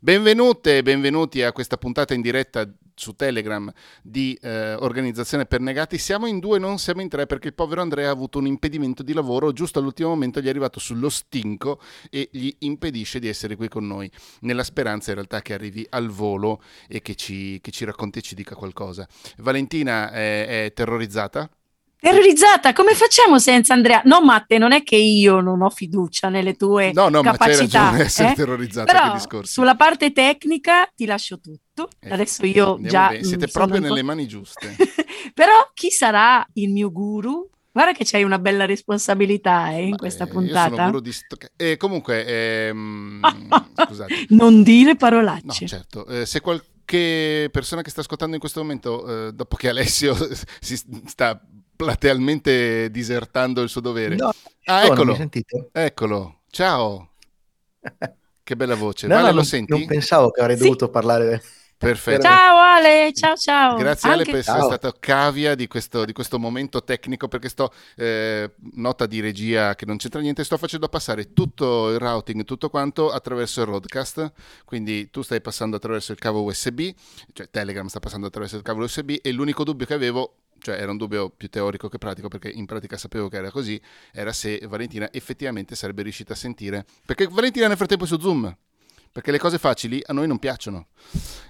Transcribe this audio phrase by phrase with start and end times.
[0.00, 3.68] Benvenute e benvenuti a questa puntata in diretta su Telegram
[4.00, 5.98] di eh, Organizzazione per Negati.
[5.98, 9.02] Siamo in due, non siamo in tre, perché il povero Andrea ha avuto un impedimento
[9.02, 9.52] di lavoro.
[9.52, 11.80] Giusto all'ultimo momento gli è arrivato sullo stinco
[12.10, 14.08] e gli impedisce di essere qui con noi,
[14.42, 18.22] nella speranza in realtà che arrivi al volo e che ci, che ci racconti e
[18.22, 19.04] ci dica qualcosa.
[19.38, 21.50] Valentina è, è terrorizzata?
[22.00, 24.02] Terrorizzata, come facciamo senza Andrea?
[24.04, 27.46] No, Matte, non è che io non ho fiducia nelle tue no, no, capacità.
[27.46, 28.34] Ma c'hai ragione essere eh?
[28.34, 28.92] terrorizzata.
[28.92, 31.88] Però sulla parte tecnica ti lascio tutto.
[31.98, 33.08] Eh, Adesso io già...
[33.08, 33.24] Bene.
[33.24, 34.76] Siete proprio nelle mani giuste.
[35.34, 37.50] Però chi sarà il mio guru?
[37.72, 41.00] Guarda che c'hai una bella responsabilità eh, in Ma, questa eh, puntata.
[41.00, 41.36] Di sto...
[41.56, 43.20] eh, comunque, ehm,
[43.86, 44.26] scusate.
[44.30, 45.44] Non dire parolacce.
[45.44, 46.06] No, certo.
[46.06, 50.16] Eh, se qualche persona che sta ascoltando in questo momento, eh, dopo che Alessio
[50.60, 50.76] si
[51.06, 51.40] sta
[51.78, 54.16] platealmente disertando il suo dovere.
[54.16, 54.32] No,
[54.64, 55.14] ah, eccolo.
[55.14, 55.68] sentite?
[55.70, 56.40] Eccolo.
[56.50, 57.10] Ciao.
[58.42, 59.06] che bella voce.
[59.06, 59.70] No, vale, no, lo non, senti?
[59.72, 60.64] Non pensavo che avrei Sì.
[60.64, 61.40] dovuto parlare.
[61.78, 62.22] Perfetto.
[62.22, 63.76] Ciao Ale, ciao ciao.
[63.76, 64.66] Grazie Ale Anche- per essere Ciao.
[64.66, 69.86] stato cavia di questo, di questo momento tecnico perché sto, eh, nota di regia che
[69.86, 74.32] non c'entra niente, sto facendo passare tutto il routing, tutto quanto attraverso il roadcast,
[74.64, 76.90] quindi tu stai passando attraverso il cavo USB,
[77.32, 80.90] cioè Telegram sta passando attraverso il cavo USB e l'unico dubbio che avevo, cioè era
[80.90, 83.80] un dubbio più teorico che pratico perché in pratica sapevo che era così,
[84.12, 88.56] era se Valentina effettivamente sarebbe riuscita a sentire, perché Valentina nel frattempo è su Zoom.
[89.10, 90.88] Perché le cose facili a noi non piacciono.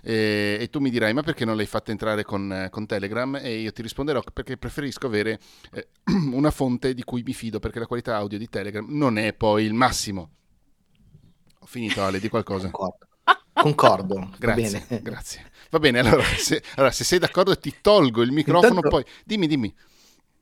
[0.00, 3.34] E, e tu mi dirai, ma perché non l'hai fatta entrare con, eh, con Telegram?
[3.34, 5.38] E io ti risponderò perché preferisco avere
[5.72, 5.88] eh,
[6.32, 9.64] una fonte di cui mi fido, perché la qualità audio di Telegram non è poi
[9.64, 10.30] il massimo.
[11.58, 12.70] Ho finito Ale, di qualcosa.
[12.70, 13.07] Concordo.
[13.62, 14.14] Concordo.
[14.14, 15.02] va Grazie, bene.
[15.02, 15.44] grazie.
[15.70, 19.46] Va bene, allora se, allora se sei d'accordo ti tolgo il microfono, Intanto- poi dimmi,
[19.46, 19.74] dimmi.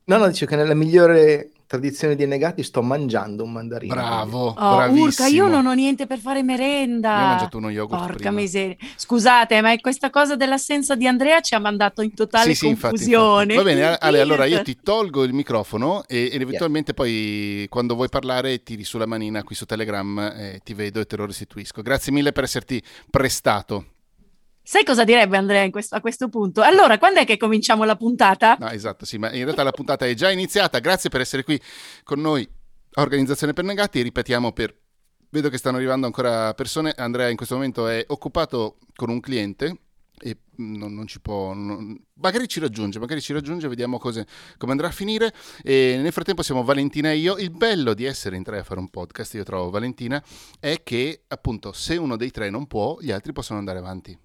[0.05, 3.95] No, no, dice che nella migliore tradizione dei negati sto mangiando un mandarino.
[3.95, 4.91] Bravo, Oh.
[4.93, 7.11] Urca, io non ho niente per fare merenda.
[7.19, 8.31] Io ho mangiato uno yogurt Porca prima.
[8.33, 8.77] miseria.
[8.95, 12.95] Scusate, ma questa cosa dell'assenza di Andrea ci ha mandato in totale Sì, sì, infatti,
[12.97, 13.55] confusione.
[13.55, 13.57] infatti.
[13.57, 18.09] Va bene, Ale, allora io ti tolgo il microfono e, ed eventualmente poi quando vuoi
[18.09, 21.83] parlare tiri sulla manina qui su Telegram e ti vedo e te lo restituisco.
[21.83, 23.87] Grazie mille per esserti prestato.
[24.69, 26.61] Sai cosa direbbe Andrea questo- a questo punto?
[26.61, 28.57] Allora, quando è che cominciamo la puntata?
[28.59, 30.81] No, esatto, sì, ma in realtà la puntata è già iniziata.
[30.81, 31.61] Grazie per essere qui
[32.03, 32.49] con noi
[32.95, 34.77] Organizzazione per Negati ripetiamo per...
[35.31, 36.93] Vedo che stanno arrivando ancora persone.
[36.97, 39.77] Andrea in questo momento è occupato con un cliente
[40.19, 41.53] e non, non ci può...
[41.55, 44.27] non- Magari ci raggiunge, magari ci raggiunge, vediamo cose-
[44.59, 45.33] come andrà a finire.
[45.63, 47.37] E nel frattempo siamo Valentina e io.
[47.37, 50.21] Il bello di essere in tre a fare un podcast, io trovo Valentina,
[50.59, 54.19] è che appunto se uno dei tre non può, gli altri possono andare avanti.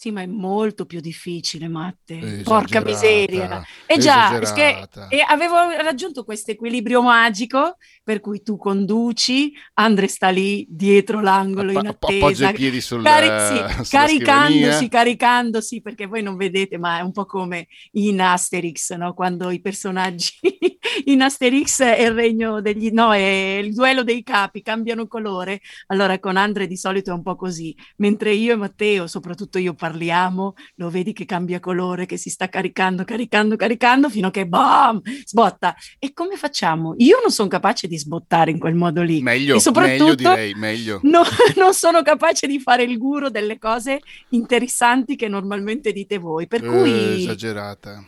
[0.00, 2.18] Sì, ma è molto più difficile, Matte.
[2.18, 3.66] Esagerata, Porca miseria.
[3.84, 10.28] E già, che, e avevo raggiunto questo equilibrio magico per cui tu conduci, Andre sta
[10.28, 12.48] lì dietro l'angolo in Appa- appoggia attesa.
[12.50, 17.26] i piedi sul, Cari- sì, caricandosi, caricandosi, perché voi non vedete, ma è un po'
[17.26, 19.14] come in Asterix, no?
[19.14, 20.30] quando i personaggi
[21.06, 25.60] in Asterix è il regno degli, no, è il duello dei capi, cambiano colore.
[25.88, 29.74] Allora con Andre di solito è un po' così, mentre io e Matteo, soprattutto io
[29.88, 34.46] parliamo, lo vedi che cambia colore, che si sta caricando, caricando, caricando, fino a che
[34.46, 35.74] bam, sbotta.
[35.98, 36.94] E come facciamo?
[36.98, 39.22] Io non sono capace di sbottare in quel modo lì.
[39.22, 41.00] Meglio, e soprattutto meglio direi, meglio.
[41.08, 41.22] No-
[41.56, 44.00] non sono capace di fare il guru delle cose
[44.30, 46.46] interessanti che normalmente dite voi.
[46.46, 48.04] Per Eh, cui, esagerata.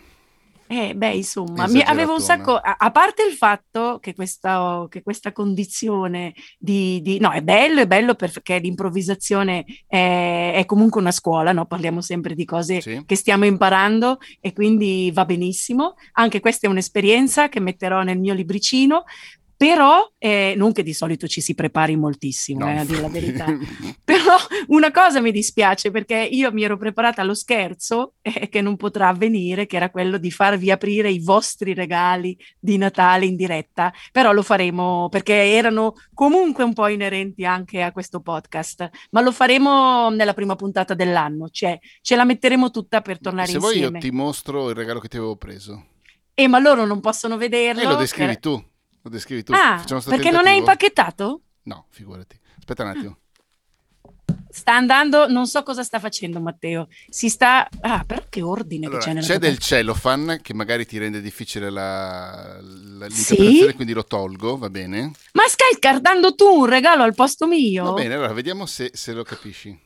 [0.72, 5.02] Eh, beh, insomma, mi, avevo un sacco, a, a parte il fatto che questa, che
[5.02, 11.10] questa condizione di, di- no, è bello, è bello perché l'improvvisazione è, è comunque una
[11.10, 11.66] scuola, no?
[11.66, 13.02] Parliamo sempre di cose Sì.
[13.04, 15.94] che stiamo imparando e quindi va benissimo.
[16.12, 19.02] Anche questa è un'esperienza che metterò nel mio libricino.
[19.60, 23.08] Però, eh, non che di solito ci si prepari moltissimo, No, eh, a dire la
[23.08, 23.44] verità.
[24.02, 24.34] Però
[24.68, 29.08] una cosa mi dispiace perché io mi ero preparata allo scherzo eh, che non potrà
[29.08, 34.32] avvenire, che era quello di farvi aprire i vostri regali di Natale in diretta, però
[34.32, 40.08] lo faremo perché erano comunque un po' inerenti anche a questo podcast, ma lo faremo
[40.08, 43.98] nella prima puntata dell'anno, cioè ce la metteremo tutta per tornare Se vuoi io insieme.
[43.98, 45.84] ti mostro il regalo che ti avevo preso.
[46.32, 47.82] E ma loro non possono vederlo.
[47.82, 48.68] E lo descrivi per- tu.
[49.02, 49.52] Lo descrivi tu.
[49.52, 50.58] Ah, perché non è tentativo?
[50.58, 51.40] impacchettato?
[51.62, 52.38] No, figurati.
[52.58, 53.18] Aspetta un attimo.
[54.52, 56.88] Sta andando, non so cosa sta facendo Matteo.
[57.08, 57.68] Si sta...
[57.82, 61.70] Ah, però che ordine Allora, che c'è c'è del cellophane che magari ti rende difficile
[61.70, 63.74] la, la- l'interpretazione, Sì?
[63.74, 65.12] quindi lo tolgo, va bene?
[65.34, 67.84] Ma stai scardando tu un regalo al posto mio?
[67.84, 69.78] Va bene, allora vediamo se, se lo capisci.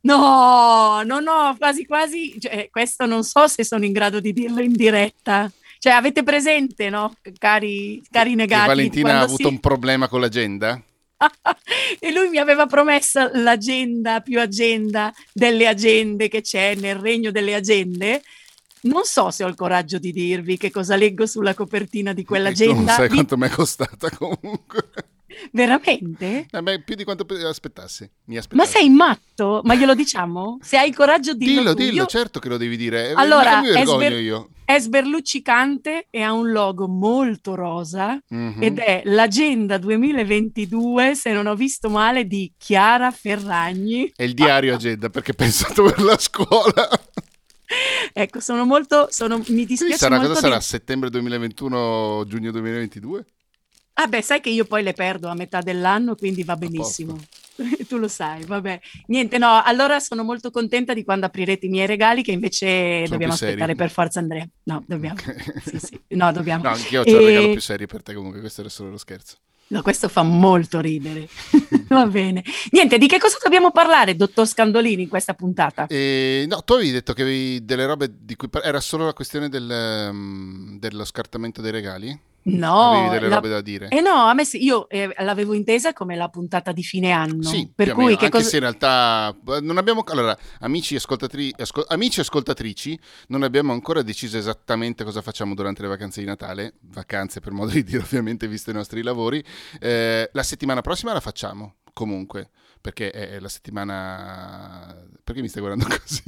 [0.00, 4.62] No, no, no, quasi quasi, cioè, questo non so se sono in grado di dirlo
[4.62, 5.50] in diretta.
[5.86, 8.66] Cioè, avete presente, no, cari, cari Che negati?
[8.66, 10.82] Valentina ha avuto si- un problema con l'agenda?
[12.00, 17.54] e lui mi aveva promesso l'agenda più agenda delle agende che c'è nel regno delle
[17.54, 18.20] agende.
[18.80, 22.74] Non so se ho il coraggio di dirvi che cosa leggo sulla copertina di quell'agenda.
[22.74, 24.90] Non sai quanto mi è costata comunque.
[25.52, 26.46] Veramente?
[26.50, 28.08] Eh, beh, più di quanto pe- aspettassi.
[28.26, 29.60] Mi Ma sei matto?
[29.64, 30.58] Ma glielo diciamo?
[30.62, 33.10] Se hai il coraggio di Dillo, dirlo dillo, io, certo che lo devi dire.
[33.10, 34.48] Eh, Allora, mi è vergogno sver- io.
[34.64, 38.62] è sberluccicante e ha un logo molto rosa Mhm.
[38.62, 44.12] ed è l'agenda 2022, se non ho visto male, di Chiara Ferragni.
[44.14, 46.88] È il diario agenda perché pensato per la scuola.
[48.12, 50.60] Ecco, sono molto, sono, mi Quindi dispiace sarà, molto cosa di- sarà?
[50.60, 53.24] Settembre 2021, giugno 2022?
[53.98, 57.18] Ah beh, sai che io poi le perdo a metà dell'anno, quindi va benissimo.
[57.88, 58.78] Tu lo sai, vabbè.
[59.06, 63.08] Niente, no, allora sono molto contenta di quando aprirete i miei regali, che invece Sono
[63.08, 64.46] dobbiamo aspettare per forza Andrea.
[64.64, 65.16] No, dobbiamo.
[65.64, 66.00] Sì, sì.
[66.08, 66.64] No, dobbiamo.
[66.64, 69.36] No, anch'io ho un regalo più serio per te comunque, questo era solo lo scherzo.
[69.68, 71.26] No, questo fa molto ridere.
[71.88, 72.44] Va bene.
[72.72, 75.86] Niente, di che cosa dobbiamo parlare, dottor Scandolini, in questa puntata?
[75.86, 78.48] E, no, tu avevi detto che avevi delle robe di cui...
[78.48, 82.20] par- Era solo la questione del, ehm, dello scartamento dei regali?
[82.48, 83.88] No, Avevi delle la- robe da dire?
[83.88, 87.42] Eh no, a me sì, io eh, l'avevo intesa come la puntata di fine anno.
[87.42, 88.48] Sì, per cui meno, che anche cosa...
[88.48, 92.98] se in realtà eh, non abbiamo allora amici ascoltatri, ascol- amici ascoltatrici
[93.28, 97.72] non abbiamo ancora deciso esattamente cosa facciamo durante le vacanze di Natale vacanze per modo
[97.72, 99.42] di dire ovviamente visto i nostri lavori
[99.80, 102.50] Eh, la settimana prossima la facciamo comunque
[102.80, 104.94] perché è la settimana
[105.24, 106.22] perché mi stai guardando così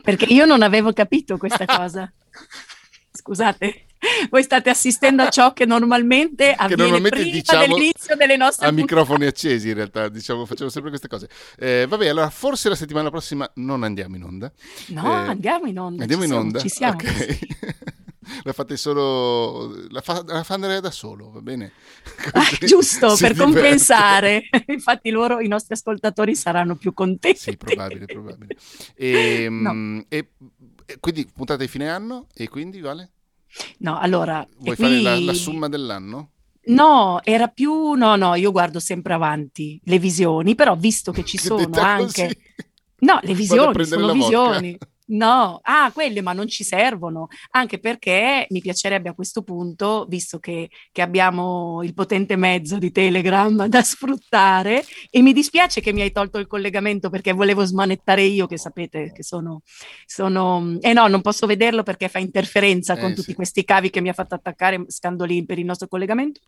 [0.00, 2.12] Perché io non avevo capito questa cosa.
[3.16, 3.86] Scusate,
[4.30, 8.68] voi state assistendo a ciò che normalmente avviene normalmente prima diciamo dell'inizio delle nostre a
[8.68, 8.94] puntate.
[8.94, 11.28] microfoni accesi in realtà diciamo facciamo sempre queste cose
[11.58, 14.52] Eh, vabbè allora forse la settimana prossima non andiamo in onda
[14.88, 16.02] No, Eh, andiamo in onda.
[16.02, 16.60] Andiamo ci in siamo, onda?
[16.60, 16.94] Ci siamo.
[16.96, 17.38] Ok.
[18.42, 19.72] la fate solo...
[19.90, 21.72] La fa, la fa Andrea da solo, va bene?
[22.32, 23.42] Ah, giusto, per diverte.
[23.42, 24.42] compensare.
[24.66, 27.38] Infatti loro, i nostri ascoltatori, saranno più contenti.
[27.38, 28.56] Sì, probabile, probabile.
[28.96, 29.72] E, No.
[29.72, 30.28] mm, e- e
[31.00, 33.10] quindi puntata di fine anno e quindi, Vale?
[33.78, 34.46] No, allora...
[34.58, 36.30] Vuoi e fare la, qui- la somma dell'anno?
[36.66, 37.92] No, era più...
[37.92, 42.22] No, no, io guardo sempre avanti le visioni, però visto che ci sono anche...
[42.24, 42.38] così.
[42.98, 44.78] No, le visioni sono la vodka.
[45.08, 50.38] No, ah, quelle, ma non ci servono, anche perché mi piacerebbe a questo punto, visto
[50.38, 56.00] che, che abbiamo il potente mezzo di Telegram da sfruttare, e mi dispiace che mi
[56.00, 59.62] hai tolto il collegamento perché volevo smanettare io, che sapete che sono,
[60.06, 60.76] sono...
[60.80, 63.34] Eh no, non posso vederlo perché fa interferenza Eh, con tutti sì.
[63.34, 66.40] questi cavi che mi ha fatto attaccare Scandolin per il nostro collegamento,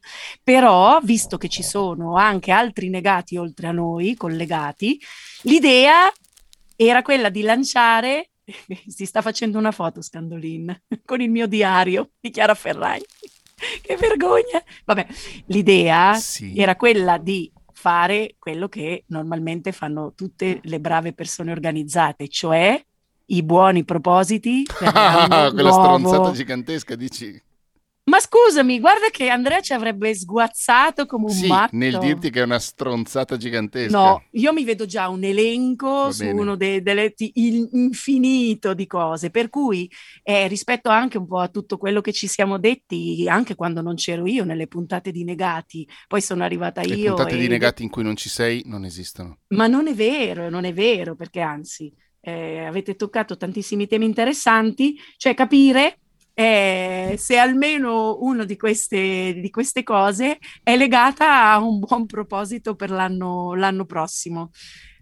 [0.43, 5.01] però, visto che ci sono anche altri negati oltre a noi, collegati,
[5.43, 6.13] l'idea
[6.75, 8.31] era quella di lanciare,
[8.87, 13.05] si sta facendo una foto Scandolin, con il mio diario di Chiara Ferragni.
[13.83, 14.63] Che vergogna!
[14.85, 15.07] Vabbè,
[15.47, 16.57] l'idea Sì.
[16.57, 22.81] era quella di fare quello che normalmente fanno tutte le brave persone organizzate, cioè
[23.31, 25.83] i buoni propositi per l'anno Quella nuovo.
[25.99, 27.43] stronzata gigantesca, dici?
[28.09, 31.77] Ma scusami, guarda che Andrea ci avrebbe sguazzato come un Sì, matto.
[31.77, 33.99] nel dirti che è una stronzata gigantesca.
[33.99, 36.41] No, io mi vedo già un elenco Va su bene.
[36.41, 36.83] uno dei
[37.35, 39.91] il infinito di cose, per cui
[40.23, 43.95] eh, rispetto anche un po' a tutto quello che ci siamo detti, anche quando non
[43.95, 47.15] c'ero io nelle puntate di negati, poi sono arrivata Le io.
[47.15, 49.41] puntate e- di negati in cui non ci sei non esistono.
[49.49, 54.97] Ma non è vero, non è vero, perché anzi eh, avete toccato tantissimi temi interessanti,
[55.17, 55.99] cioè capire
[56.41, 62.77] eh, se almeno una di queste, di queste cose è legata a un buon proposito
[62.77, 64.51] per l'anno, l'anno prossimo.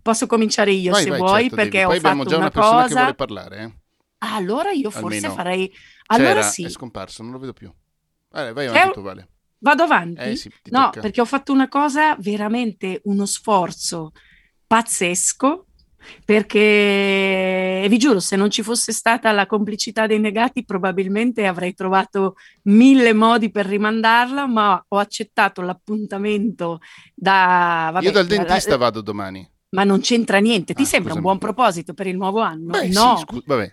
[0.00, 1.84] Posso cominciare io Vai, se vai, vuoi, certo, perché devi.
[1.84, 2.96] ho Poi abbiamo fatto già una una persona che cosa.
[2.96, 3.62] vuole parlare.
[3.64, 3.80] Eh?
[4.18, 5.28] Allora io forse Almeno.
[5.28, 5.72] farei.
[6.06, 7.72] Allora C'era, sì, è scomparso, non lo vedo più.
[8.30, 9.28] Vale, vai avanti tu, Vale.
[9.58, 10.30] vado avanti.
[10.30, 11.00] Eh sì, No, tocca.
[11.00, 14.12] perché ho fatto una cosa veramente uno sforzo
[14.66, 15.65] pazzesco.
[16.24, 22.34] Perché vi giuro, se non ci fosse stata la complicità dei negati, probabilmente avrei trovato
[22.64, 26.80] mille modi per rimandarla, ma ho accettato l'appuntamento
[27.14, 27.90] da.
[27.92, 29.48] vabbè, Io dal da- dentista vado domani.
[29.70, 30.74] ma non c'entra niente.
[30.74, 31.38] Ti Ah, sembra un scusami.
[31.38, 32.70] buon proposito per il nuovo anno?
[32.70, 33.16] Beh, no.
[33.16, 33.72] sì, scu- vabbè.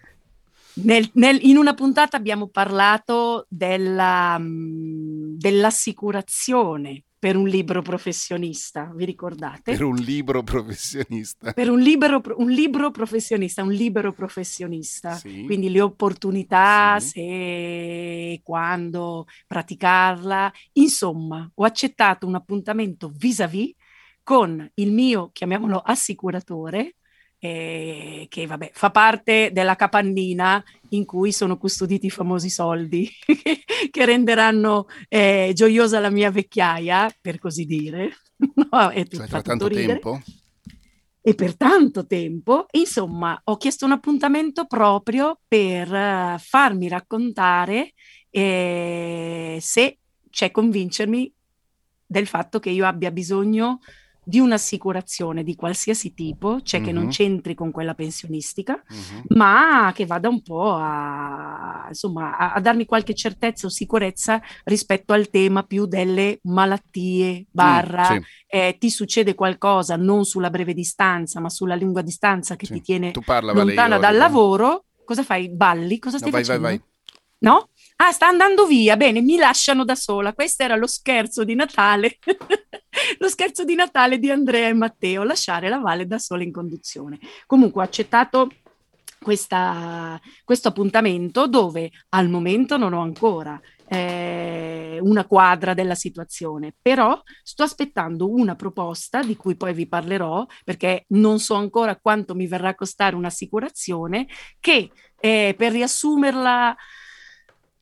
[0.76, 9.06] Nel- nel- in una puntata abbiamo parlato della, mm, dell'assicurazione per un libro professionista, vi
[9.06, 9.72] ricordate?
[9.72, 11.54] Per un libro professionista.
[11.54, 15.44] Per un libero, un libro professionista, un libero professionista, Sì.
[15.46, 17.08] quindi le opportunità, Sì.
[17.08, 20.52] se e quando praticarla.
[20.74, 23.72] Insomma, ho accettato un appuntamento vis-à-vis
[24.22, 26.96] con il mio, chiamiamolo assicuratore,
[27.46, 33.10] eh, che vabbè, fa parte della capannina in cui sono custoditi i famosi soldi
[33.92, 38.16] che renderanno eh, gioiosa la mia vecchiaia, per così dire.
[38.72, 39.88] no, è tutto, cioè, tra tanto ridere.
[40.00, 40.22] tempo?
[41.22, 47.92] E per tanto tempo, insomma, ho chiesto un appuntamento proprio per uh, farmi raccontare
[48.30, 49.98] eh, se
[50.30, 51.34] c'è convincermi
[52.06, 53.80] del fatto che io abbia bisogno
[54.24, 56.90] di un'assicurazione di qualsiasi tipo, cioè mm-hmm.
[56.90, 59.22] che non c'entri con quella pensionistica, mm-hmm.
[59.30, 65.14] ma che vada un po' a, insomma, a, a, darmi qualche certezza o sicurezza rispetto
[65.14, 68.24] al tema più delle malattie, barra, mm, sì.
[68.48, 72.74] eh, ti succede qualcosa non sulla breve distanza, ma sulla lunga distanza che sì.
[72.74, 73.12] ti tiene
[73.54, 75.50] lontana dal lavoro, cosa fai?
[75.50, 76.00] Balli?
[76.00, 76.68] Cosa stai no, vai, facendo?
[76.68, 76.92] Vai, vai.
[77.40, 77.68] No?
[78.06, 78.98] Ah, sta andando via.
[78.98, 80.34] Bene, mi lasciano da sola.
[80.34, 82.18] Questo era lo scherzo di Natale.
[83.18, 87.18] lo scherzo di Natale di Andrea e Matteo, lasciare la Valle da sola in conduzione.
[87.46, 88.50] Comunque ho accettato
[89.22, 93.58] questa, questo appuntamento dove al momento non ho ancora
[93.88, 100.46] eh, una quadra della situazione, però sto aspettando una proposta di cui poi vi parlerò
[100.66, 104.28] perché non so ancora quanto mi verrà a costare un'assicurazione
[104.60, 104.92] che
[105.22, 106.76] eh, per riassumerla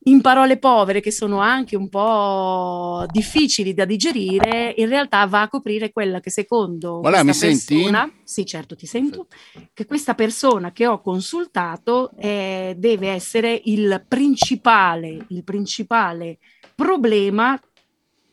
[0.06, 5.48] in parole povere, che sono anche un po' difficili da digerire, in realtà va a
[5.48, 8.22] coprire quella che secondo voilà, mi persona, senti?
[8.24, 9.28] sì certo ti sento,
[9.74, 16.40] che questa persona che ho consultato eh, deve essere il principale, il principale
[16.74, 17.60] problema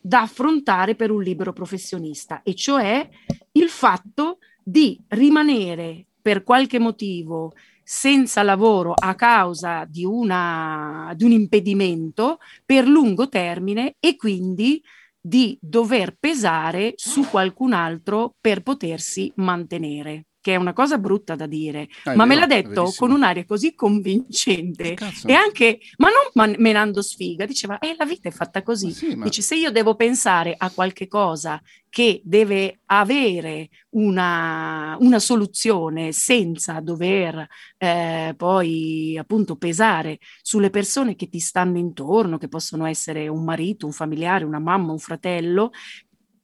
[0.00, 3.06] da affrontare per un libero professionista, e cioè
[3.52, 7.52] il fatto di rimanere per qualche motivo
[7.90, 14.82] senza lavoro a causa di, una, di un impedimento per lungo termine e quindi
[15.18, 21.46] di dover pesare su qualcun altro per potersi mantenere che è una cosa brutta da
[21.46, 26.30] dire, ah, ma vero, me l'ha detto con un'aria così convincente e anche, ma non
[26.32, 28.90] man- menando sfiga, diceva, eh, la vita è fatta così.
[28.92, 29.24] Sì, ma...
[29.24, 36.80] Dice, se io devo pensare a qualche cosa che deve avere una, una soluzione senza
[36.80, 43.44] dover eh, poi appunto pesare sulle persone che ti stanno intorno, che possono essere un
[43.44, 45.70] marito, un familiare, una mamma, un fratello,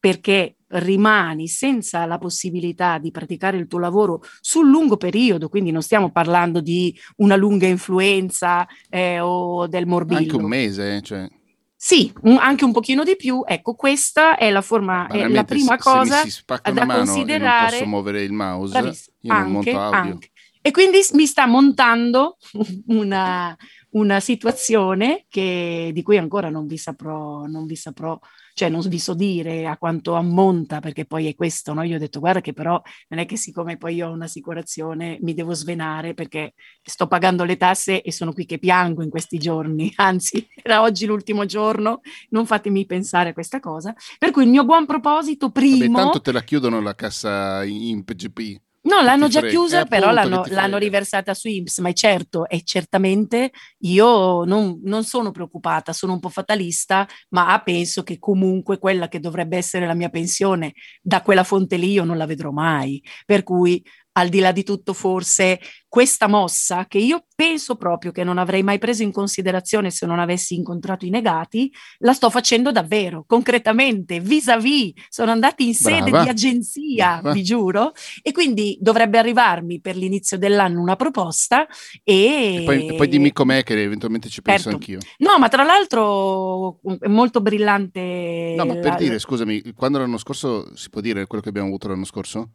[0.05, 5.81] perché rimani senza la possibilità di praticare il tuo lavoro sul lungo periodo, quindi non
[5.81, 10.21] stiamo parlando di una lunga influenza eh, o del morbillo.
[10.21, 11.27] Anche un mese, cioè.
[11.75, 13.45] Sì, un, anche un pochino di più.
[13.47, 17.61] Ecco, questa è la forma, è la prima se, cosa se da mano considerare.
[17.61, 20.13] non posso muovere il mouse, Braviss- io anche, non monto audio.
[20.13, 20.31] Anche.
[20.61, 22.37] E quindi mi sta montando
[22.89, 23.57] una,
[23.93, 28.21] una situazione che, di cui ancora non vi saprò, non vi saprò
[28.55, 31.83] cioè non vi so dire a quanto ammonta, perché poi è questo, no?
[31.83, 35.35] Io ho detto, guarda che però non è che siccome poi io ho un'assicurazione mi
[35.35, 39.93] devo svenare perché sto pagando le tasse e sono qui che piango in questi giorni,
[39.97, 43.93] anzi era oggi l'ultimo giorno, non fatemi pensare a questa cosa.
[44.19, 45.79] Per cui il mio buon proposito primo...
[45.79, 48.64] Vabbè, tanto te la chiudono la cassa in PGP.
[48.85, 52.63] No, l'hanno già chiusa, eh, però l'hanno, l'hanno, riversata su IMSS, ma è certo, e
[52.65, 59.09] certamente io non, non, sono preoccupata, sono un po' fatalista, ma penso che comunque quella
[59.09, 63.03] che dovrebbe essere la mia pensione da quella fonte lì io non la vedrò mai.
[63.25, 63.83] Per cui
[64.17, 65.61] al di là di tutto forse
[65.95, 70.19] questa mossa che io penso proprio che non avrei mai preso in considerazione se non
[70.19, 76.25] avessi incontrato i negati, la sto facendo davvero, concretamente, vis-à-vis, sono andati in sede Brava.
[76.25, 77.33] di agenzia, Brava.
[77.33, 77.93] vi giuro,
[78.23, 81.65] e quindi dovrebbe arrivarmi per l'inizio dell'anno una proposta
[82.03, 82.57] e...
[82.57, 84.79] e poi, e poi dimmi com'è che eventualmente ci penso certo.
[84.79, 84.99] anch'io.
[85.19, 88.55] No, ma tra l'altro è molto brillante.
[88.57, 88.97] No, ma per la...
[88.97, 92.51] dire, scusami, quando l'anno scorso, si può dire quello che abbiamo avuto l'anno scorso?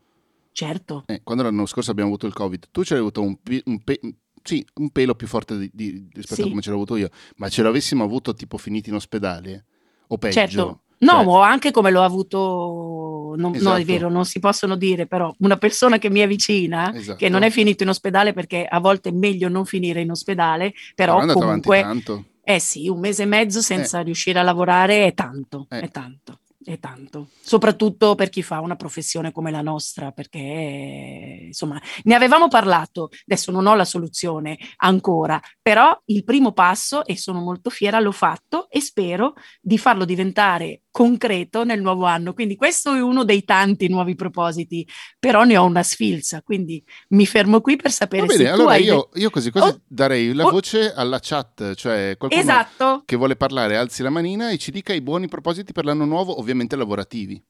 [0.60, 1.04] Certo.
[1.06, 4.02] Eh, quando l'anno scorso abbiamo avuto il Covid, tu ce l'hai avuto un, un, pe-
[4.44, 6.48] sì, un pelo più forte di, di, rispetto sì.
[6.48, 9.64] a come ce l'ho avuto io, ma ce l'avessimo avuto tipo finiti in ospedale
[10.08, 10.34] o peggio.
[10.34, 10.82] Certo.
[10.98, 11.48] No, cioè...
[11.48, 13.70] anche come l'ho avuto, non, esatto.
[13.70, 17.18] no è vero, non si possono dire, però una persona che mi è vicina, esatto.
[17.18, 20.74] che non è finito in ospedale perché a volte è meglio non finire in ospedale,
[20.94, 22.04] però, però comunque...
[22.44, 24.04] Eh sì, un mese e mezzo senza eh.
[24.04, 25.82] riuscire a lavorare è tanto, eh.
[25.82, 31.82] è tanto è tanto, soprattutto per chi fa una professione come la nostra, perché insomma
[32.04, 37.40] ne avevamo parlato, adesso non ho la soluzione ancora, però il primo passo, e sono
[37.40, 42.34] molto fiera, l'ho fatto e spero di farlo diventare concreto nel nuovo anno.
[42.34, 44.88] Quindi questo è uno dei tanti nuovi propositi,
[45.20, 48.76] però ne ho una sfilza, quindi mi fermo qui per sapere Va bene, se allora
[48.76, 53.04] tu io, io così, così oh, darei la oh, voce alla chat, cioè qualcuno esatto.
[53.06, 56.40] che vuole parlare alzi la manina e ci dica i buoni propositi per l'anno nuovo,
[56.40, 57.42] ovviamente lavorativi.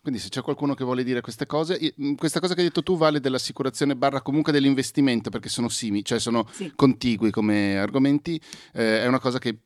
[0.00, 2.96] Quindi se c'è qualcuno che vuole dire queste cose, questa cosa che hai detto tu
[2.96, 6.72] vale dell'assicurazione barra comunque dell'investimento perché sono simili, cioè sono sì.
[6.74, 8.40] contigui come argomenti,
[8.72, 9.58] eh, è una cosa che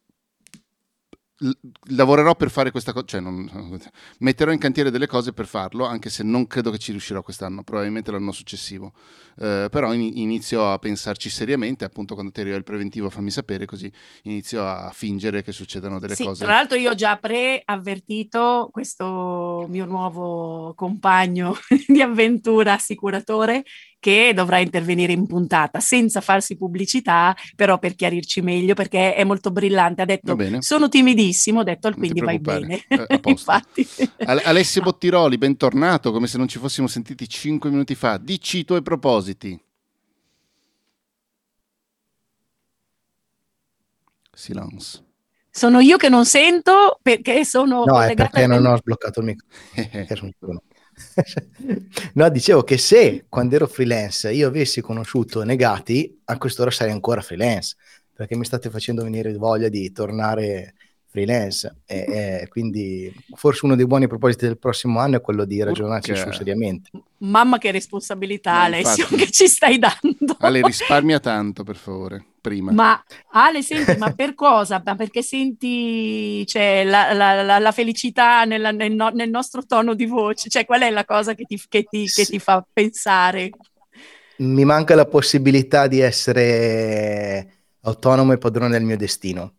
[1.90, 3.80] lavorerò per fare questa cosa, cioè non,
[4.18, 7.62] metterò in cantiere delle cose per farlo, anche se non credo che ci riuscirò quest'anno,
[7.62, 8.92] probabilmente l'anno successivo.
[9.38, 13.64] Eh, però in, inizio a pensarci seriamente, appunto quando ti arriva il preventivo fammi sapere,
[13.66, 13.90] così
[14.22, 16.44] inizio a fingere che succedano delle sì, cose.
[16.44, 21.56] Tra l'altro io ho già pre-avvertito questo mio nuovo compagno
[21.86, 23.64] di avventura assicuratore
[24.02, 29.52] che dovrà intervenire in puntata senza farsi pubblicità, però per chiarirci meglio, perché è molto
[29.52, 30.02] brillante.
[30.02, 32.82] Ha detto: Sono timidissimo, ho detto quindi vai bene.
[32.88, 33.86] Eh, Infatti.
[34.24, 38.18] Alessio Bottiroli, bentornato, come se non ci fossimo sentiti cinque minuti fa.
[38.18, 39.56] Dici i tuoi propositi.
[44.32, 45.04] Silence.
[45.48, 47.84] Sono io che non sento perché sono.
[47.84, 49.36] No, è perché non ho sbloccato il
[49.76, 50.62] microfono.
[52.14, 57.20] no, dicevo che se quando ero freelance io avessi conosciuto Negati, a quest'ora sarei ancora
[57.20, 57.76] freelance,
[58.12, 60.74] perché mi state facendo venire voglia di tornare
[61.12, 61.82] freelance.
[61.84, 66.16] E, e quindi forse uno dei buoni propositi del prossimo anno è quello di ragionarci
[66.16, 66.90] su seriamente.
[67.18, 70.36] Mamma che responsabilità, no, Alessio, che ci stai dando.
[70.38, 72.24] Ale, risparmia tanto, per favore.
[72.40, 72.72] Prima.
[72.72, 74.82] Ma Ale, senti, ma per cosa?
[74.84, 79.94] Ma perché senti cioè, la, la, la, la, felicità nella, nel, no, nel, nostro tono
[79.94, 80.48] di voce?
[80.48, 83.50] Cioè, qual è la cosa che ti, che ti, che ti fa pensare?
[84.38, 89.52] Mi manca la possibilità di essere autonomo e padrone del mio destino.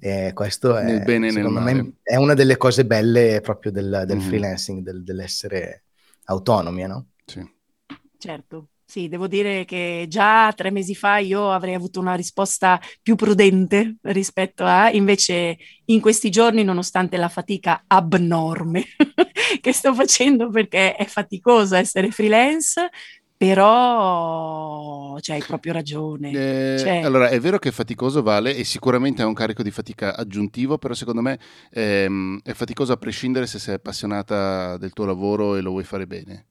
[0.00, 4.16] E questo è, nel bene secondo me, è una delle cose belle proprio del, del
[4.16, 4.20] mm.
[4.20, 5.82] freelancing, del, dell'essere
[6.24, 7.06] autonomi, no?
[7.26, 7.46] Sì.
[8.16, 8.68] Certo.
[8.90, 13.98] Sì, devo dire che già tre mesi fa io avrei avuto una risposta più prudente
[14.02, 18.84] rispetto a, invece in questi giorni, nonostante la fatica abnorme
[19.60, 22.90] che sto facendo perché è faticoso essere freelance,
[23.40, 26.30] però cioè, hai proprio ragione.
[26.30, 27.00] Eh, cioè...
[27.02, 30.76] Allora, è vero che è faticoso, vale, e sicuramente è un carico di fatica aggiuntivo,
[30.76, 31.38] però secondo me
[31.70, 36.06] ehm, è faticoso a prescindere se sei appassionata del tuo lavoro e lo vuoi fare
[36.06, 36.48] bene.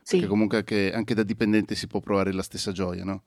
[0.00, 0.18] Sì.
[0.18, 3.24] Perché comunque anche, anche da dipendente si può provare la stessa gioia, no?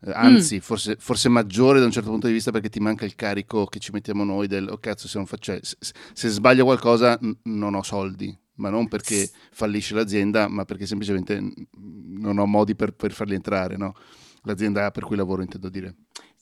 [0.00, 0.60] Eh, anzi, mm.
[0.60, 3.78] forse, forse, maggiore da un certo punto di vista perché ti manca il carico che
[3.78, 5.76] ci mettiamo noi del oh cazzo se faccio se,
[6.14, 11.40] se, sbaglio qualcosa n- non ho soldi ma non perché fallisce l'azienda, ma perché semplicemente
[11.78, 13.94] non ho modi per, per farli entrare, no?
[14.42, 15.94] L'azienda per cui lavoro, intendo dire.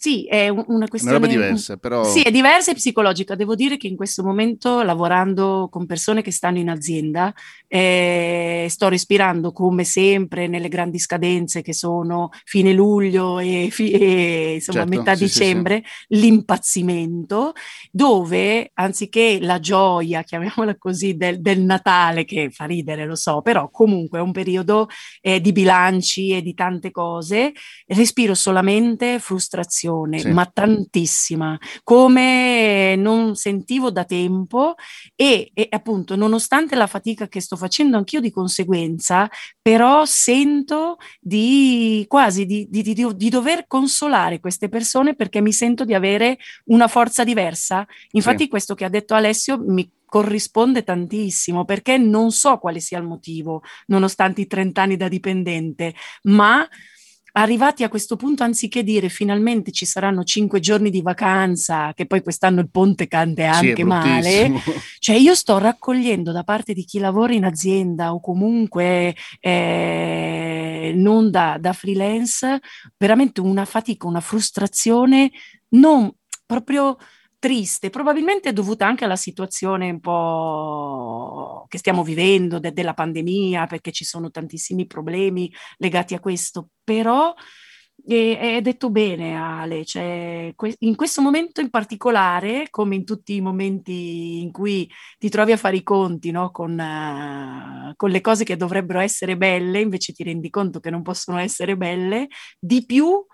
[0.03, 1.17] Sì, è una questione...
[1.17, 2.03] Una roba diversa, però...
[2.03, 3.37] Sì, è diversa e psicologica.
[3.37, 7.33] Devo dire che in questo momento, lavorando con persone che stanno in azienda,
[7.69, 14.55] eh, sto respirando come sempre nelle grandi scadenze che sono fine luglio e, fi- e
[14.55, 16.21] insomma certo, metà sì, dicembre, sì, sì.
[16.21, 17.53] l'impazzimento,
[17.93, 23.71] dove anziché la gioia, chiamiamola così, del, del, Natale, che fa ridere, lo so, però
[23.71, 24.89] comunque è un periodo
[25.21, 27.53] eh, di bilanci e di tante cose,
[27.87, 30.31] respiro solamente frustrazione passione, sì.
[30.31, 34.75] ma tantissima, come non sentivo da tempo
[35.15, 39.29] e, e, appunto nonostante la fatica che sto facendo anch'io di conseguenza,
[39.61, 45.85] però sento di quasi di, di, di, di dover consolare queste persone perché mi sento
[45.85, 47.87] di avere una forza diversa.
[48.13, 48.49] Infatti sì.
[48.49, 53.63] questo che ha detto Alessio mi corrisponde tantissimo perché non so quale sia il motivo,
[53.87, 56.69] nonostante i 30 anni da dipendente, ma
[57.33, 62.23] arrivati a questo punto, anziché dire finalmente ci saranno cinque giorni di vacanza, che poi
[62.23, 64.53] quest'anno il ponte cade anche sì, male,
[64.99, 71.31] cioè io sto raccogliendo da parte di chi lavora in azienda o comunque eh, non
[71.31, 72.61] da, da freelance
[72.97, 75.31] veramente una fatica, una frustrazione
[75.71, 76.13] non
[76.45, 76.99] proprio
[77.43, 83.91] triste, probabilmente dovuta anche alla situazione un po' che stiamo vivendo de- della pandemia, perché
[83.91, 87.35] ci sono tantissimi problemi legati a questo, però
[88.05, 94.41] è detto bene Ale, cioè, in questo momento in particolare, come in tutti i momenti
[94.41, 96.53] in cui ti trovi a fare i conti no?
[96.53, 101.03] con, uh, con le cose che dovrebbero essere belle, invece ti rendi conto che non
[101.03, 102.29] possono essere belle,
[102.59, 103.25] di più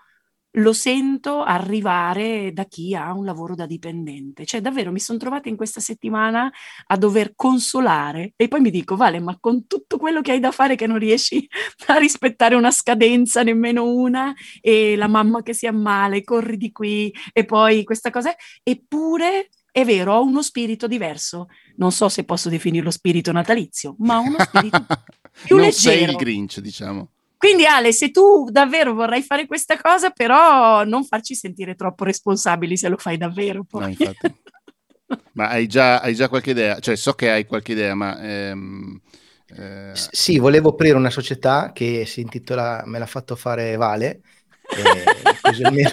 [0.53, 4.45] lo sento arrivare da chi ha un lavoro da dipendente.
[4.45, 6.51] Cioè, davvero mi sono trovata in questa settimana
[6.87, 10.51] a dover consolare e poi mi dico, Vale, ma con tutto quello che hai da
[10.51, 11.47] fare che non riesci
[11.87, 17.13] a rispettare una scadenza, nemmeno una, e la mamma che si ammala, corri di qui,
[17.31, 18.33] e poi questa cosa,
[18.63, 21.47] eppure è vero, ho uno spirito diverso.
[21.77, 24.85] Non so se posso definirlo spirito natalizio, ma uno spirito
[25.45, 25.95] più non leggero.
[25.95, 27.11] sei il Grinch, diciamo.
[27.39, 32.75] Quindi Ale, se tu davvero vorrai fare questa cosa, però non farci sentire troppo responsabili
[32.75, 33.63] se lo fai davvero.
[33.63, 33.95] Poi.
[33.97, 36.79] No, ma hai già, hai già, qualche idea?
[36.79, 38.99] Cioè, so che hai qualche idea, ma ehm,
[39.55, 39.91] Eh...
[39.93, 44.19] Sì, volevo aprire una società che si intitola Me l'ha fatto fare Vale.
[45.41, 45.91] così almeno...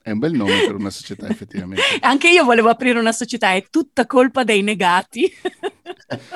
[0.00, 1.82] È un bel nome per una società, effettivamente.
[2.00, 5.28] Anche io volevo aprire una società, è tutta colpa dei negati.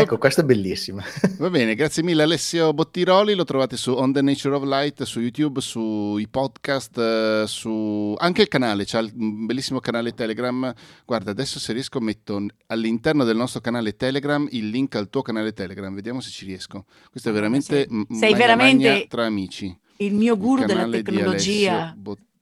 [0.00, 1.02] ecco, questa è bellissima.
[1.38, 5.20] Va bene, grazie mille Alessio Bottiroli, lo trovate su On the Nature of Light, su
[5.20, 10.72] YouTube, sui podcast, eh, su anche il canale, c'è un bellissimo canale Telegram.
[11.04, 15.52] Guarda, adesso se riesco metto all'interno del nostro canale Telegram il link al tuo canale
[15.52, 16.84] Telegram, vediamo se ci riesco.
[17.10, 19.76] Questo è veramente Sei, sei veramente tra amici.
[19.98, 21.94] Il mio guru il della tecnologia.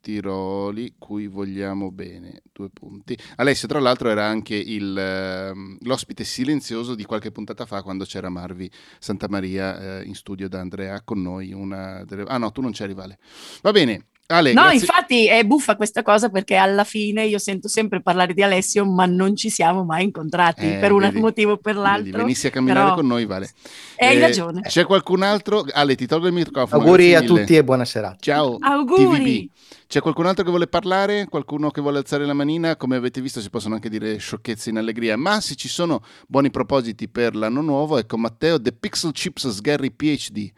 [0.06, 2.42] Tiroli, cui vogliamo bene.
[2.52, 3.18] Due punti.
[3.38, 8.28] Alessio, tra l'altro, era anche il, eh, l'ospite silenzioso di qualche puntata fa quando c'era
[8.28, 11.52] Marvi Santa Maria eh, in studio da Andrea con noi.
[11.52, 12.22] Una delle...
[12.28, 13.18] Ah no, tu non c'eri, Vale.
[13.62, 14.04] Va bene.
[14.28, 14.78] Ale, no, grazie.
[14.78, 19.06] infatti è buffa questa cosa perché alla fine io sento sempre parlare di Alessio, ma
[19.06, 22.04] non ci siamo mai incontrati eh, per un vedi, motivo o per l'altro.
[22.04, 22.94] Vedi, venissi a camminare però...
[22.94, 23.50] con noi, Vale.
[23.96, 24.62] Eh, hai ragione.
[24.62, 25.64] C'è qualcun altro?
[25.72, 26.82] Ale, ti tolgo il microfono.
[26.82, 28.18] Auguri a tutti e buona serata.
[28.20, 28.56] Ciao.
[28.60, 29.48] Auguri.
[29.48, 29.65] TVB.
[29.86, 31.26] C'è qualcun altro che vuole parlare?
[31.26, 32.76] Qualcuno che vuole alzare la manina?
[32.76, 36.50] Come avete visto si possono anche dire sciocchezze in allegria, ma se ci sono buoni
[36.50, 40.52] propositi per l'anno nuovo, ecco Matteo The Pixel Chips Sgarry PhD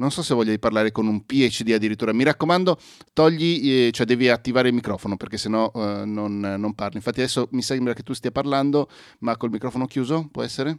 [0.00, 2.14] non so se voglia di parlare con un PhD addirittura.
[2.14, 2.78] Mi raccomando,
[3.12, 6.96] togli, eh, cioè devi attivare il microfono perché sennò eh, non, non parli.
[6.96, 8.88] Infatti adesso mi sembra che tu stia parlando,
[9.18, 10.78] ma col microfono chiuso, può essere?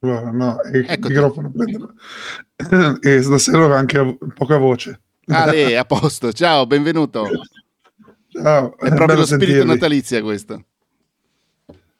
[0.00, 1.12] Allora, no, il Eccoti.
[1.12, 1.94] microfono prenderlo.
[3.00, 5.00] E stasera ho anche poca voce.
[5.26, 6.32] Ah, lei, a posto.
[6.32, 7.28] Ciao, benvenuto.
[8.28, 8.76] Ciao.
[8.76, 9.66] È proprio lo spirito sentirvi.
[9.66, 10.64] natalizio questo.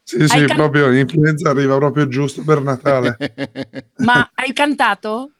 [0.02, 0.56] Sì, sì, can...
[0.56, 3.16] proprio l'influenza arriva proprio giusto per Natale.
[3.98, 5.30] Ma hai cantato?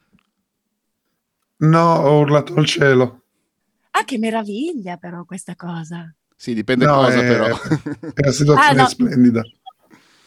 [1.56, 3.22] No, ho urlato al cielo.
[3.90, 6.14] Ah, che meraviglia però questa cosa.
[6.36, 7.26] Sì, dipende no, cosa è...
[7.26, 7.46] però.
[8.14, 8.88] È una situazione ah, no.
[8.88, 9.42] splendida.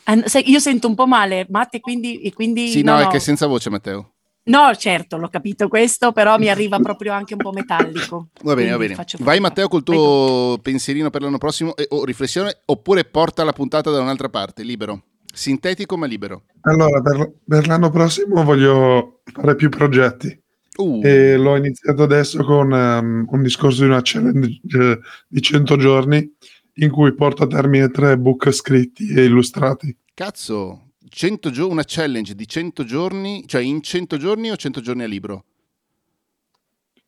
[0.04, 2.32] Ah, io sento un po' male, Matte, quindi...
[2.34, 4.14] quindi sì, no, no, è che senza voce, Matteo.
[4.48, 8.28] No, certo, l'ho capito questo, però mi arriva proprio anche un po' metallico.
[8.44, 8.96] Va bene, va bene.
[9.20, 13.90] Vai Matteo col tuo pensierino per l'anno prossimo e, o riflessione oppure porta la puntata
[13.90, 15.02] da un'altra parte, libero.
[15.34, 16.44] Sintetico ma libero.
[16.62, 20.40] Allora, per, per l'anno prossimo voglio fare più progetti.
[20.78, 21.02] Uh.
[21.04, 26.36] E l'ho iniziato adesso con um, un discorso di una challenge uh, di 100 giorni
[26.76, 29.96] in cui porto a termine tre book scritti e illustrati.
[30.14, 35.04] Cazzo, 100 gio- una challenge di 100 giorni, cioè in 100 giorni o 100 giorni
[35.04, 35.46] a libro?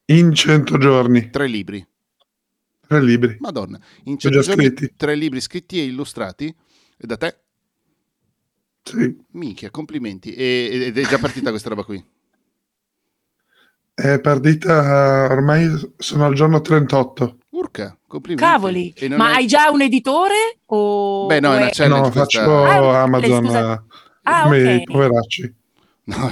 [0.06, 1.30] In 100 giorni.
[1.30, 1.86] Tre libri.
[2.88, 3.36] Tre libri.
[3.40, 4.94] Madonna, in 100 giorni scritti.
[4.96, 7.38] tre libri scritti e illustrati e da te?
[8.84, 9.18] Sì.
[9.32, 10.34] Minchia, complimenti.
[10.34, 12.02] E, ed è già partita questa roba qui?
[13.94, 17.40] È partita ormai sono al giorno 38.
[17.58, 18.48] Urca, complimenti.
[18.48, 19.36] Cavoli, ma è...
[19.38, 20.60] hai già un editore?
[20.68, 21.26] O...
[21.26, 22.08] Beh, no, è una challenge.
[22.08, 23.46] No, faccio ah, Amazon
[24.22, 24.82] ah, come okay.
[24.82, 25.56] i poveracci.
[26.04, 26.32] No,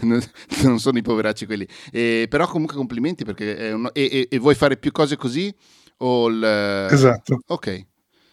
[0.62, 1.68] non sono i poveracci quelli.
[1.92, 3.90] Eh, però comunque complimenti perché è un...
[3.92, 5.54] e, e, e, vuoi fare più cose così?
[5.98, 6.88] O il...
[6.90, 7.42] Esatto.
[7.48, 7.86] Ok.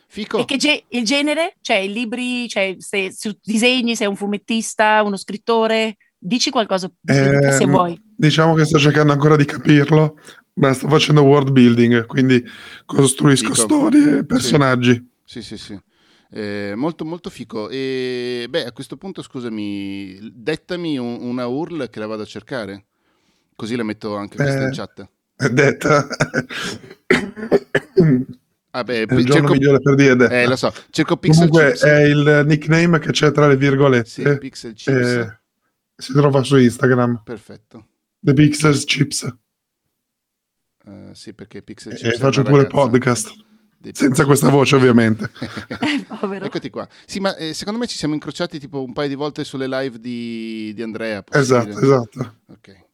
[0.08, 0.38] Fico.
[0.38, 1.56] E che ge- il genere?
[1.60, 5.98] Cioè, i libri, cioè, se, se disegni, sei un fumettista, uno scrittore?
[6.18, 8.02] Dici qualcosa eh, se vuoi.
[8.16, 10.16] Diciamo che sto cercando ancora di capirlo,
[10.58, 12.44] ma sto facendo world building, quindi
[12.86, 13.68] costruisco fico.
[13.68, 15.10] storie e personaggi.
[15.24, 15.80] Sì, sì, sì.
[16.30, 22.00] Eh, molto molto fico e beh a questo punto scusami dettami un, una URL che
[22.00, 22.88] la vado a cercare
[23.56, 26.06] così la metto anche questa eh, in chat è detta
[28.72, 29.54] ah, beh, è il cerco...
[29.54, 30.42] migliore per dire detta.
[30.42, 31.84] eh lo so cerco Pixel comunque Chips.
[31.86, 35.40] è il nickname che c'è tra le virgolette sì, Pixel Chips eh,
[35.96, 37.88] si trova su Instagram perfetto
[38.20, 39.34] The Pixel Chips
[40.88, 42.76] Uh, sì, perché Pixel Chips e faccio pure ragazza.
[42.76, 43.46] podcast.
[43.92, 45.30] Senza questa voce, ovviamente.
[45.68, 46.88] eh, Eccoti qua.
[47.06, 50.00] Sì, ma eh, secondo me ci siamo incrociati tipo un paio di volte sulle live
[50.00, 51.24] di, di Andrea.
[51.30, 51.82] Esatto, dire.
[51.82, 52.36] esatto.
[52.48, 52.86] Ok.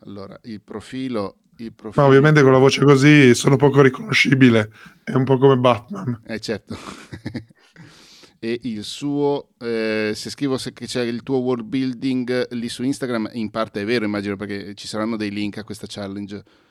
[0.00, 2.02] Allora, il profilo, il profilo.
[2.02, 4.70] Ma ovviamente con la voce così sono poco riconoscibile.
[5.04, 6.20] È un po' come Batman.
[6.26, 6.76] Eh, certo.
[8.38, 13.30] e il suo, eh, se scrivo se c'è il tuo world building lì su Instagram,
[13.32, 16.66] in parte è vero, immagino, perché ci saranno dei link a questa challenge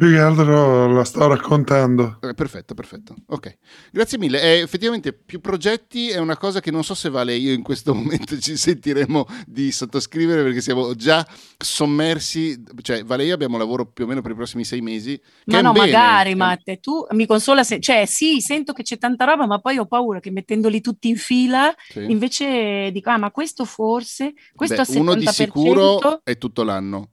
[0.00, 2.20] più che altro la sto raccontando.
[2.22, 3.14] Eh, perfetto, perfetto.
[3.26, 3.58] Ok,
[3.92, 4.40] grazie mille.
[4.40, 7.92] Eh, effettivamente più progetti è una cosa che non so se vale io in questo
[7.94, 11.26] momento ci sentiremo di sottoscrivere perché siamo già
[11.58, 15.20] sommersi, cioè vale io abbiamo lavoro più o meno per i prossimi sei mesi.
[15.44, 15.84] Ma no, bene.
[15.84, 17.78] magari Matte, tu mi consola, se...
[17.78, 21.18] cioè sì, sento che c'è tanta roba ma poi ho paura che mettendoli tutti in
[21.18, 22.10] fila sì.
[22.10, 27.10] invece dico, ah ma questo forse, questo Beh, Uno di sicuro è tutto l'anno.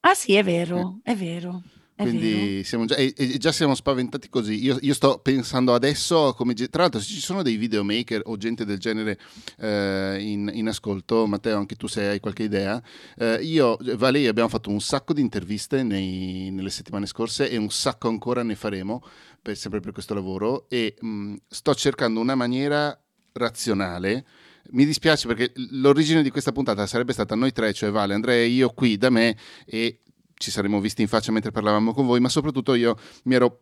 [0.00, 1.12] Ah sì, è vero, eh.
[1.12, 1.62] è vero.
[1.96, 4.62] Quindi siamo già, e, e, già siamo spaventati così.
[4.62, 8.66] Io, io, sto pensando adesso, come, tra l'altro, se ci sono dei videomaker o gente
[8.66, 9.18] del genere
[9.58, 12.82] eh, in, in, ascolto, Matteo, anche tu se hai qualche idea,
[13.16, 17.70] eh, io, Vale, abbiamo fatto un sacco di interviste nei, nelle settimane scorse e un
[17.70, 19.02] sacco ancora ne faremo,
[19.40, 22.98] per, sempre per questo lavoro, e mh, sto cercando una maniera
[23.32, 24.24] razionale
[24.70, 28.46] mi dispiace perché l'origine di questa puntata sarebbe stata noi tre, cioè Vale, Andrea e
[28.46, 30.00] io qui da me e
[30.36, 33.60] ci saremmo visti in faccia mentre parlavamo con voi, ma soprattutto io mi ero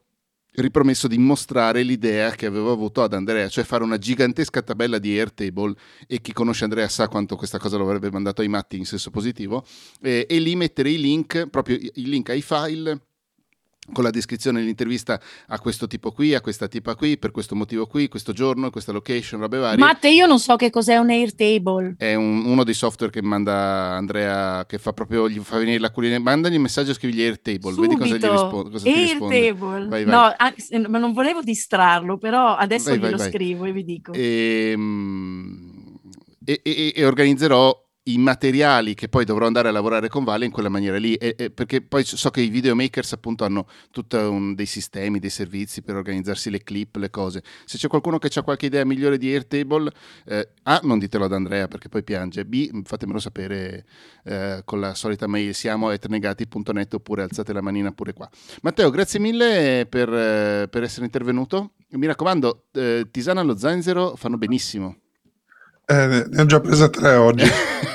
[0.57, 5.19] ripromesso di mostrare l'idea che avevo avuto ad Andrea, cioè fare una gigantesca tabella di
[5.19, 5.75] Airtable
[6.07, 9.11] e chi conosce Andrea sa quanto questa cosa lo avrebbe mandato ai matti in senso
[9.11, 9.65] positivo
[10.01, 13.01] e, e lì mettere i link, proprio i link ai file
[13.93, 17.87] con la descrizione dell'intervista a questo tipo qui, a questa tipa qui, per questo motivo
[17.87, 19.79] qui, questo giorno, questa location, robe varie.
[19.79, 21.95] Matte, io non so che cos'è un Airtable.
[21.99, 23.53] È un, uno dei software che manda
[23.93, 27.73] Andrea, che fa proprio, gli fa venire la culina, mandagli un messaggio e scrivigli Airtable,
[27.73, 27.97] Subito.
[27.97, 29.87] vedi cosa, gli rispo- cosa Airtable.
[29.89, 30.05] Vai, vai.
[30.05, 34.13] No, ma non volevo distrarlo, però adesso vai, glielo vai, scrivo e vi dico.
[34.15, 35.99] Ehm,
[36.45, 40.51] e, e, e organizzerò i materiali che poi dovrò andare a lavorare con Vale in
[40.51, 44.17] quella maniera lì, e, e, perché poi so che i videomakers appunto hanno tutti
[44.55, 47.43] dei sistemi, dei servizi per organizzarsi le clip, le cose.
[47.65, 49.91] Se c'è qualcuno che ha qualche idea migliore di Airtable,
[50.27, 53.87] eh, A, non ditelo ad Andrea perché poi piange, B, fatemelo sapere
[54.25, 58.29] eh, con la solita mail, siamo etnegati.net oppure alzate la manina pure qua.
[58.63, 61.73] Matteo, grazie mille per, eh, per essere intervenuto.
[61.91, 65.04] Mi raccomando, eh, Tisana allo Zanzero fanno benissimo.
[65.87, 67.45] Eh, ne ho già presa tre oggi.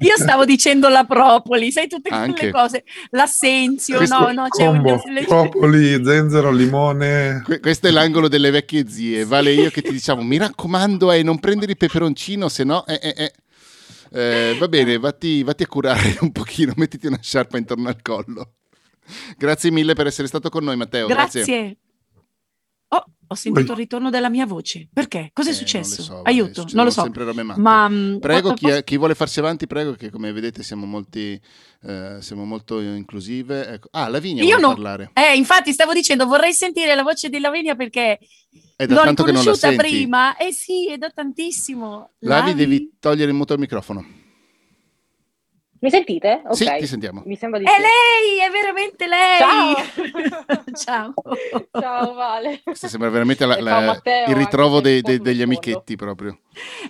[0.00, 2.50] Io stavo dicendo la propoli, sai tutte Anche.
[2.50, 4.82] quelle cose, l'assenzio, Questo no, no, c'è un...
[5.26, 7.40] propoli, zenzero, limone.
[7.44, 9.24] Que- questo è l'angolo delle vecchie zie.
[9.24, 12.84] Vale io che ti diciamo, mi raccomando, eh, non prendere il peperoncino, se no...
[12.86, 13.32] Eh, eh, eh.
[14.16, 18.52] Eh, va bene, vatti, vatti, a curare un pochino, mettiti una sciarpa intorno al collo.
[19.36, 21.08] Grazie mille per essere stato con noi, Matteo.
[21.08, 21.44] Grazie.
[21.44, 21.76] Grazie.
[22.94, 24.88] Oh, ho sentito il ritorno della mia voce.
[24.92, 25.30] Perché?
[25.32, 25.96] Cosa è eh, successo?
[25.96, 27.10] Non so, Aiuto, non lo so.
[27.56, 31.40] Ma, prego, ma, chi, è, chi, vuole farsi avanti, prego, che come vedete siamo, molti,
[31.82, 33.66] eh, siamo molto inclusive.
[33.66, 33.88] Ecco.
[33.90, 34.74] Ah, Lavinia Io non...
[34.74, 35.10] parlare.
[35.14, 38.20] Eh, infatti stavo dicendo, vorrei sentire la voce di Lavinia perché
[38.76, 40.36] è da l'ho tanto riconosciuta che non la prima.
[40.36, 42.10] Eh sì, è da tantissimo.
[42.20, 44.22] Lavi, Lavi devi togliere il motore microfono.
[45.84, 46.40] Mi sentite?
[46.46, 46.54] Ok.
[46.54, 47.22] Sì, ti sentiamo.
[47.26, 47.82] Mi sembra di è sì.
[47.82, 49.38] lei, è veramente lei.
[50.72, 51.12] Ciao.
[51.12, 51.14] Ciao.
[51.78, 52.62] Ciao Vale.
[52.64, 56.38] Questo sembra veramente la, la, Matteo, il ritrovo dei, dei, degli amichetti proprio.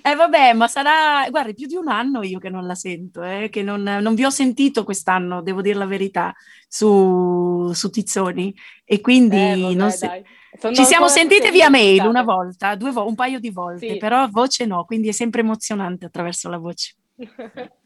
[0.00, 3.48] Eh vabbè, ma sarà, guardi, più di un anno io che non la sento, eh,
[3.50, 6.32] che non, non, vi ho sentito quest'anno, devo dire la verità,
[6.68, 8.54] su, su Tizzoni.
[8.84, 10.22] E quindi eh, vabbè, non se...
[10.72, 13.96] Ci siamo sentite via mail una volta, due vo- un paio di volte, sì.
[13.96, 16.94] però voce no, quindi è sempre emozionante attraverso la voce.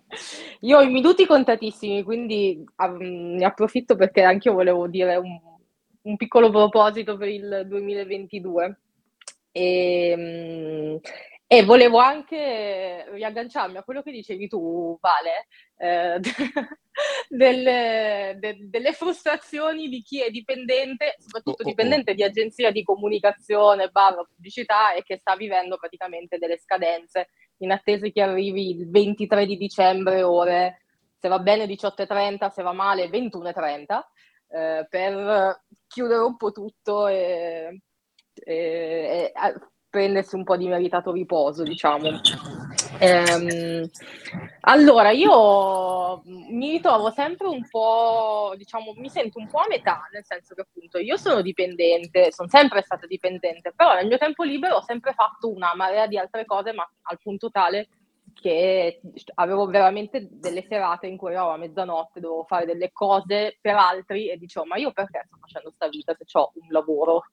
[0.61, 5.39] Io ho i minuti contatissimi, quindi um, ne approfitto perché anche io volevo dire un,
[6.03, 8.81] un piccolo proposito per il 2022.
[9.53, 11.01] E, um,
[11.51, 15.47] e volevo anche riagganciarmi a quello che dicevi tu, Vale,
[15.79, 16.21] eh,
[17.29, 22.15] delle, de, delle, frustrazioni di chi è dipendente, soprattutto oh, oh, dipendente oh.
[22.15, 28.09] di agenzia di comunicazione, barra pubblicità e che sta vivendo praticamente delle scadenze in attesa
[28.09, 30.83] che arrivi il 23 di dicembre, ore,
[31.19, 34.01] se va bene 18.30, se va male 21.30,
[34.49, 37.83] eh, per chiudere un po' tutto e,
[38.35, 39.33] e, e
[39.91, 42.21] prendersi un po' di meritato riposo, diciamo.
[42.99, 43.89] Ehm,
[44.63, 50.25] allora, io mi ritrovo sempre un po', diciamo, mi sento un po' a metà, nel
[50.25, 54.77] senso che appunto io sono dipendente, sono sempre stata dipendente, però nel mio tempo libero
[54.77, 57.89] ho sempre fatto una marea di altre cose, ma al punto tale
[58.41, 59.01] che
[59.35, 64.31] avevo veramente delle serate in cui ero a mezzanotte, dovevo fare delle cose per altri
[64.31, 67.25] e dicevo ma io perché sto facendo questa vita se ho un lavoro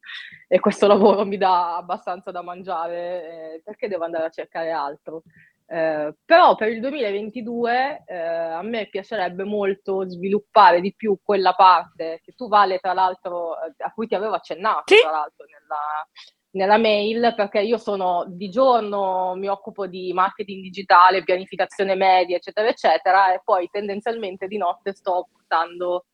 [0.47, 5.23] e questo lavoro mi dà abbastanza da mangiare, eh, perché devo andare a cercare altro?
[5.67, 12.21] Eh, però per il 2022 eh, a me piacerebbe molto sviluppare di più quella parte
[12.23, 15.01] che tu Vale tra l'altro eh, a cui ti avevo accennato sì.
[15.01, 16.07] tra l'altro nella,
[16.55, 22.67] nella mail perché io sono di giorno mi occupo di marketing digitale, pianificazione media, eccetera,
[22.67, 26.05] eccetera, e poi tendenzialmente di notte sto portando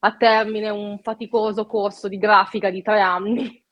[0.00, 3.65] a termine un faticoso corso di grafica di tre anni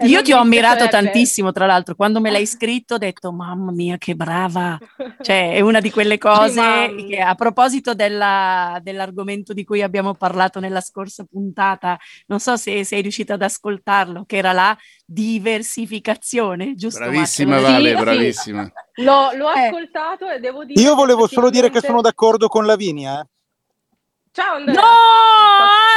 [0.00, 3.96] io ti ho ammirato tantissimo, tra l'altro, quando me l'hai scritto ho detto mamma mia
[3.98, 4.78] che brava,
[5.20, 10.60] cioè è una di quelle cose che a proposito della, dell'argomento di cui abbiamo parlato
[10.60, 17.00] nella scorsa puntata, non so se sei riuscita ad ascoltarlo, che era la diversificazione, giusto?
[17.00, 17.70] Bravissima Matteo?
[17.72, 18.64] Vale, sì, bravissima.
[18.64, 19.02] Sì.
[19.02, 19.66] L'ho, l'ho eh.
[19.66, 20.80] ascoltato e devo dire...
[20.80, 23.20] Io volevo solo dire che sono d'accordo con Lavinia.
[23.20, 23.24] Eh.
[24.40, 24.80] Ciao Andrea.
[24.80, 24.88] No,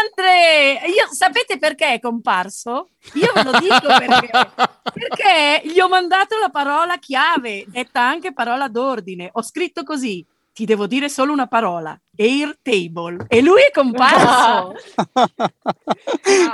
[0.01, 0.81] Andre!
[0.87, 2.89] Io, sapete perché è comparso?
[3.13, 4.29] Io ve lo dico perché.
[4.91, 9.29] perché gli ho mandato la parola chiave, detta anche parola d'ordine.
[9.31, 13.27] Ho scritto così, ti devo dire solo una parola, Airtable.
[13.29, 14.75] E lui è comparso.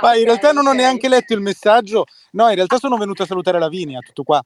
[0.00, 2.04] Ma in realtà non ho neanche letto il messaggio.
[2.32, 4.40] No, in realtà sono venuto a salutare Lavinia, tutto qua.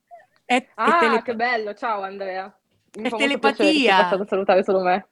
[0.46, 1.22] È, ah, tele...
[1.22, 1.74] che bello.
[1.74, 2.50] Ciao Andrea.
[2.94, 4.16] Mi è telepatia.
[4.16, 5.08] Che salutare solo me.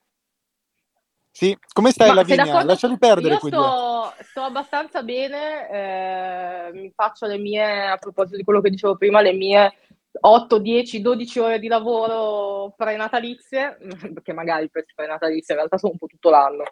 [1.35, 2.62] Sì, come stai Ma Lavinia?
[2.62, 3.35] Lasciali perdere.
[3.35, 8.68] Io sto, sto, abbastanza bene, eh, mi faccio le mie, a proposito di quello che
[8.68, 9.73] dicevo prima, le mie
[10.21, 13.79] 8, 10, 12 ore di lavoro prenatalizie,
[14.12, 16.64] perché magari per prenatalizie in realtà sono un po' tutto l'anno.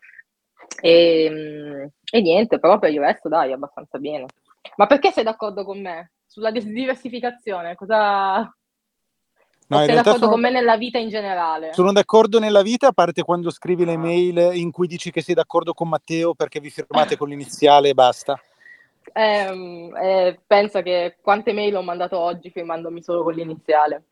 [0.83, 4.27] E, e niente, però per il resto dai, abbastanza bene.
[4.77, 6.13] Ma perché sei d'accordo con me?
[6.27, 8.55] Sulla diversificazione, cosa,
[9.71, 10.31] No, sei d'accordo sono...
[10.33, 11.73] con me nella vita in generale?
[11.73, 15.37] Sono d'accordo nella vita, a parte quando scrivi le mail in cui dici che sei
[15.37, 18.41] d'accordo con Matteo perché vi firmate con l'iniziale e basta.
[19.13, 24.03] Eh, eh, pensa che quante mail ho mandato oggi firmandomi solo con l'iniziale.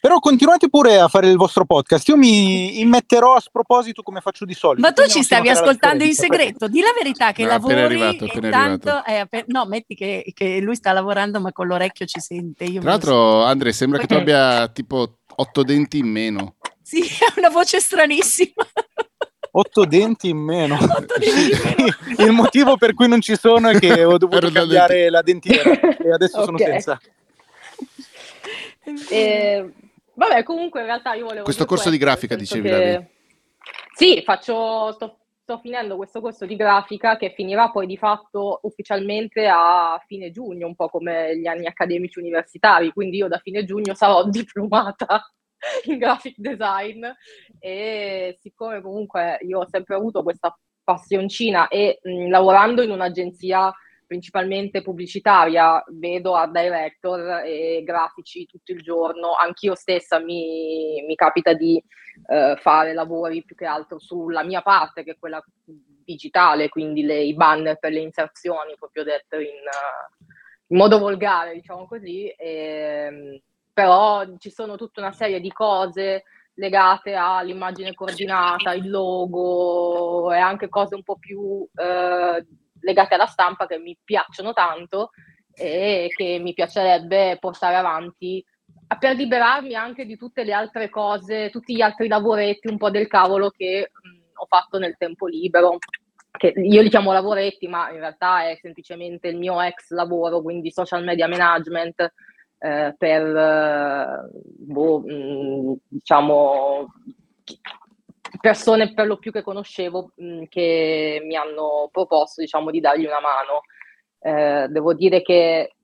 [0.00, 2.06] Però continuate pure a fare il vostro podcast.
[2.08, 4.86] Io mi immetterò a sproposito come faccio di solito.
[4.86, 6.68] Ma tu ci stavi ascoltando in segreto.
[6.68, 8.90] Di la verità che no, lavori arrivato, intanto...
[8.90, 9.44] Appena...
[9.46, 12.64] no, metti che, che, lui sta lavorando ma con l'orecchio ci sente.
[12.64, 16.56] Io Tra l'altro, Andre, sembra che tu abbia tipo otto denti in meno.
[16.82, 18.64] Sì, ha una voce stranissima.
[19.50, 20.78] Otto denti in meno.
[21.18, 22.30] Denti in meno.
[22.30, 26.12] Il motivo per cui non ci sono è che ho dovuto cambiare la dentiera e
[26.12, 26.44] adesso okay.
[26.44, 27.00] sono senza.
[29.10, 29.72] E,
[30.18, 31.44] vabbè, comunque in realtà io volevo...
[31.44, 33.10] Questo corso di grafica, dicevi, che...
[33.94, 39.46] Sì, faccio, sto, sto, finendo questo corso di grafica che finirà poi di fatto ufficialmente
[39.46, 43.94] a fine giugno, un po' come gli anni accademici universitari, quindi io da fine giugno
[43.94, 45.24] sarò diplomata
[45.84, 47.04] in graphic design.
[47.58, 53.72] E siccome comunque io ho sempre avuto questa passioncina e mh, lavorando in un'agenzia
[54.08, 61.52] principalmente pubblicitaria, vedo art director e grafici tutto il giorno, anch'io stessa mi, mi capita
[61.52, 61.80] di
[62.26, 65.44] eh, fare lavori più che altro sulla mia parte, che è quella
[66.02, 69.60] digitale, quindi le, i banner per le inserzioni, proprio detto in,
[70.68, 73.40] in modo volgare, diciamo così, e, ehm,
[73.74, 80.70] però ci sono tutta una serie di cose legate all'immagine coordinata, il logo e anche
[80.70, 81.68] cose un po' più...
[81.74, 82.46] Eh,
[82.80, 85.10] legate alla stampa che mi piacciono tanto
[85.54, 88.44] e che mi piacerebbe portare avanti
[88.98, 93.06] per liberarmi anche di tutte le altre cose, tutti gli altri lavoretti un po' del
[93.06, 95.78] cavolo che mh, ho fatto nel tempo libero,
[96.30, 100.70] che io li chiamo lavoretti, ma in realtà è semplicemente il mio ex lavoro, quindi
[100.70, 102.12] social media management
[102.58, 106.86] eh, per, eh, boh, mh, diciamo,
[108.40, 113.20] persone per lo più che conoscevo mh, che mi hanno proposto diciamo di dargli una
[113.20, 113.60] mano.
[114.20, 115.74] Eh, devo dire che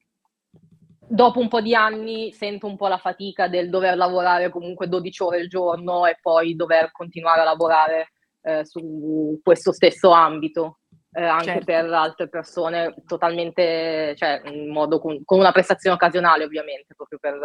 [1.07, 5.23] dopo un po' di anni sento un po' la fatica del dover lavorare comunque 12
[5.23, 10.79] ore al giorno e poi dover continuare a lavorare eh, su questo stesso ambito.
[11.17, 11.65] Eh, anche certo.
[11.67, 17.39] per altre persone totalmente, cioè in modo con, con una prestazione occasionale ovviamente, proprio per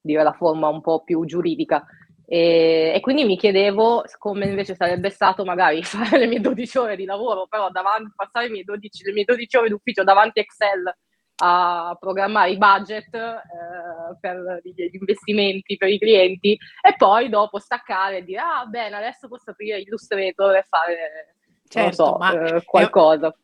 [0.00, 1.84] dire la forma un po' più giuridica.
[2.26, 6.96] E, e, quindi mi chiedevo come invece sarebbe stato magari fare le mie 12 ore
[6.96, 10.42] di lavoro, però davanti, passare le mie 12, le mie 12 ore d'ufficio davanti a
[10.42, 10.94] Excel
[11.36, 18.18] a programmare i budget eh, per gli investimenti per i clienti e poi dopo staccare
[18.18, 21.34] e dire ah bene adesso posso aprire Illustrator e fare
[21.68, 23.34] certo, so, eh, qualcosa.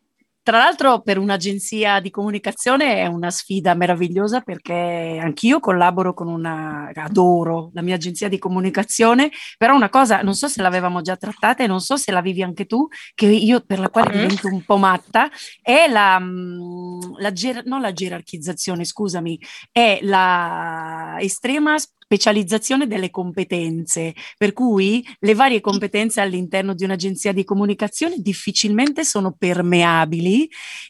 [0.42, 6.90] Tra l'altro per un'agenzia di comunicazione è una sfida meravigliosa perché anch'io collaboro con una,
[6.94, 11.62] adoro la mia agenzia di comunicazione, però una cosa, non so se l'avevamo già trattata
[11.62, 14.18] e non so se la vivi anche tu, che io per la quale mm.
[14.18, 19.38] divento un po' matta, è la, mm, la, ger- non la gerarchizzazione, scusami,
[19.70, 21.76] è la estrema
[22.12, 29.32] specializzazione delle competenze, per cui le varie competenze all'interno di un'agenzia di comunicazione difficilmente sono
[29.38, 30.29] permeabili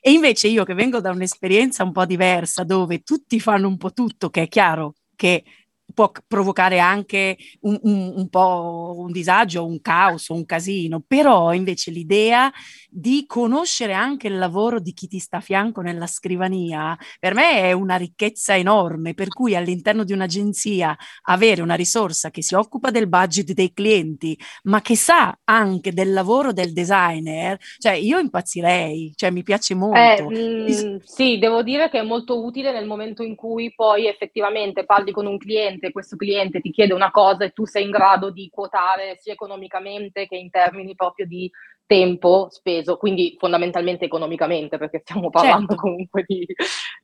[0.00, 3.92] e invece io che vengo da un'esperienza un po' diversa dove tutti fanno un po'
[3.92, 5.44] tutto, che è chiaro che
[5.92, 11.90] può provocare anche un, un, un, po' un disagio, un caos, un casino, però invece
[11.90, 12.50] l'idea
[12.88, 17.60] di conoscere anche il lavoro di chi ti sta a fianco nella scrivania, per me
[17.60, 22.90] è una ricchezza enorme, per cui all'interno di un'agenzia avere una risorsa che si occupa
[22.90, 29.12] del budget dei clienti, ma che sa anche del lavoro del designer, cioè io impazzirei,
[29.14, 30.30] cioè mi piace molto.
[30.30, 34.84] Eh, mh, sì, devo dire che è molto utile nel momento in cui poi effettivamente
[34.84, 37.90] parli con un cliente che questo cliente ti chiede una cosa e tu sei in
[37.90, 41.50] grado di quotare sia economicamente che in termini proprio di
[41.84, 45.82] tempo speso, quindi fondamentalmente economicamente, perché stiamo parlando certo.
[45.82, 46.46] comunque di,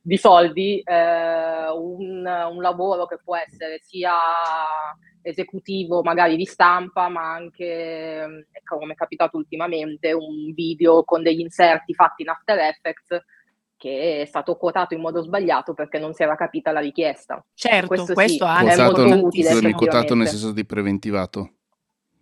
[0.01, 4.13] di soldi, eh, un, un, lavoro che può essere sia
[5.21, 11.41] esecutivo magari di stampa, ma anche, ecco, come è capitato ultimamente, un video con degli
[11.41, 13.25] inserti fatti in After Effects
[13.77, 17.43] che è stato quotato in modo sbagliato perché non si era capita la richiesta.
[17.53, 19.71] Certo, questo, questo sì, è molto utile.
[19.73, 21.51] Quotato nel senso di preventivato.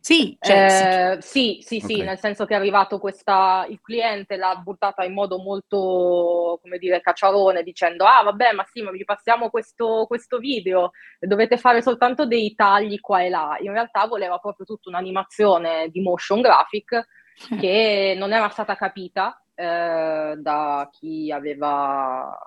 [0.06, 1.89] Sì, cioè, eh, sì, sì, okay.
[1.89, 6.78] sì, nel senso che è arrivato questa, il cliente l'ha buttata in modo molto, come
[6.78, 11.82] dire, cacciarone, dicendo, ah vabbè, ma sì, ma vi passiamo questo, questo video, dovete fare
[11.82, 13.58] soltanto dei tagli qua e là.
[13.62, 17.08] In realtà voleva proprio tutta un'animazione di motion graphic
[17.60, 22.38] che non era stata capita eh, da chi aveva,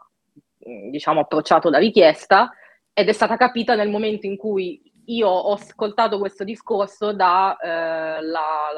[0.59, 2.51] diciamo, approcciato la richiesta
[2.93, 8.21] ed è stata capita nel momento in cui io ho ascoltato questo discorso dalla eh,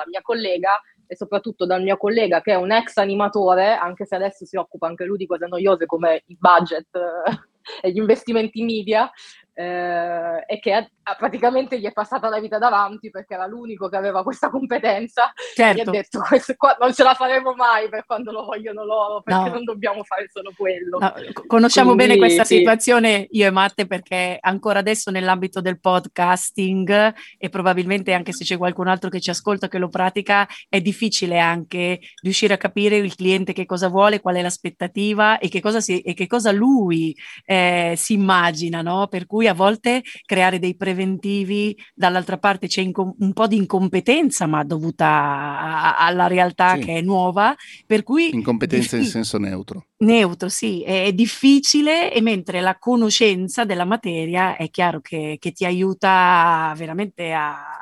[0.08, 4.44] mia collega e soprattutto dal mio collega che è un ex animatore, anche se adesso
[4.44, 9.10] si occupa anche lui di cose noiose come i budget eh, e gli investimenti media,
[9.54, 13.96] eh, e che ha, praticamente gli è passata la vita davanti perché era l'unico che
[13.96, 15.76] aveva questa competenza certo.
[15.76, 19.22] gli ha detto questo qua non ce la faremo mai per quando lo vogliono loro
[19.22, 19.54] perché no.
[19.54, 21.12] non dobbiamo fare solo quello no,
[21.46, 22.56] conosciamo Quindi, bene questa sì.
[22.58, 28.56] situazione io e Matte perché ancora adesso nell'ambito del podcasting e probabilmente anche se c'è
[28.56, 33.14] qualcun altro che ci ascolta che lo pratica è difficile anche riuscire a capire il
[33.14, 37.16] cliente che cosa vuole qual è l'aspettativa e che cosa, si, e che cosa lui
[37.44, 39.08] eh, si immagina no?
[39.08, 44.46] per cui a volte creare dei preventivi, dall'altra parte c'è inco- un po' di incompetenza,
[44.46, 46.80] ma dovuta a- alla realtà sì.
[46.80, 47.54] che è nuova,
[47.86, 48.34] per cui...
[48.34, 49.86] Incompetenza diffi- in senso neutro.
[49.98, 55.52] Neutro, sì, è, è, difficile e mentre la conoscenza della materia è chiaro che, che
[55.52, 57.80] ti aiuta veramente a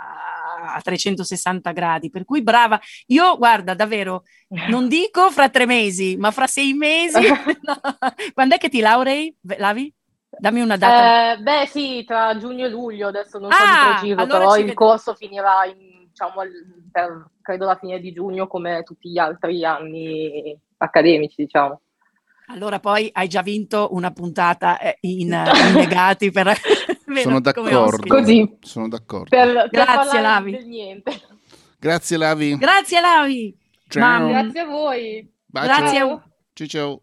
[0.60, 2.80] a 360 gradi, per cui brava.
[3.06, 4.24] Io, guarda, davvero,
[4.68, 7.18] non dico fra tre mesi, ma fra sei mesi.
[8.34, 9.92] Quando è che ti laurei, Lavi?
[10.30, 11.32] Dammi una data.
[11.32, 14.56] Eh, beh, sì, tra giugno e luglio, adesso non so ah, di preciso, allora però
[14.56, 14.74] il vedo.
[14.74, 16.32] corso finirà in, diciamo,
[16.92, 21.80] per, credo la fine di giugno come tutti gli altri anni accademici, diciamo.
[22.50, 25.32] Allora poi hai già vinto una puntata eh, in,
[25.68, 26.52] in negati per...
[27.22, 28.06] Sono d'accordo.
[28.06, 28.58] Così.
[28.60, 29.28] Sono d'accordo.
[29.30, 31.02] Per, Grazie Lavi.
[31.78, 32.56] Grazie Lavi.
[32.58, 33.58] Grazie Lavi.
[33.88, 34.28] Ciao.
[34.28, 35.32] Grazie a voi.
[35.46, 35.66] Bacio.
[35.66, 35.98] Grazie.
[36.52, 37.02] Ciao ciao.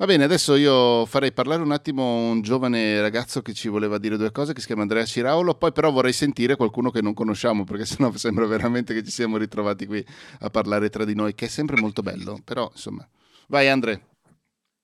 [0.00, 4.16] Va bene, adesso io farei parlare un attimo un giovane ragazzo che ci voleva dire
[4.16, 7.64] due cose, che si chiama Andrea Ciraulo, poi però vorrei sentire qualcuno che non conosciamo,
[7.64, 10.02] perché sennò sembra veramente che ci siamo ritrovati qui
[10.38, 13.06] a parlare tra di noi, che è sempre molto bello, però insomma.
[13.48, 14.06] Vai Andre.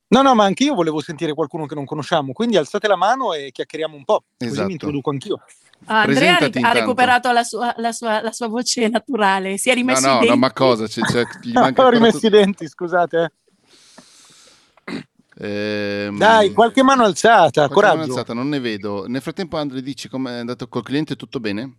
[0.09, 3.33] No, no, ma anche io volevo sentire qualcuno che non conosciamo, quindi alzate la mano
[3.33, 4.67] e chiacchieriamo un po', così esatto.
[4.67, 5.41] mi introduco anch'io.
[5.87, 10.07] Ah, Andrea ha recuperato la sua, la, sua, la sua, voce naturale, si è rimesso
[10.07, 10.35] no, no, i denti.
[10.35, 10.87] No, ma cosa?
[10.87, 13.23] C'è, c'è, gli manca ho rimesso i denti, scusate.
[13.23, 13.46] Eh.
[15.39, 17.97] Ehm, Dai, qualche mano alzata, qualche coraggio.
[17.97, 19.07] Mano alzata, non ne vedo.
[19.07, 21.17] Nel frattempo, Andre, dici come è andato col cliente?
[21.17, 21.75] Tutto bene?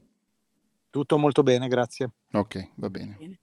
[0.89, 2.10] Tutto molto bene, grazie.
[2.34, 3.16] Ok, va bene.
[3.18, 3.39] bene.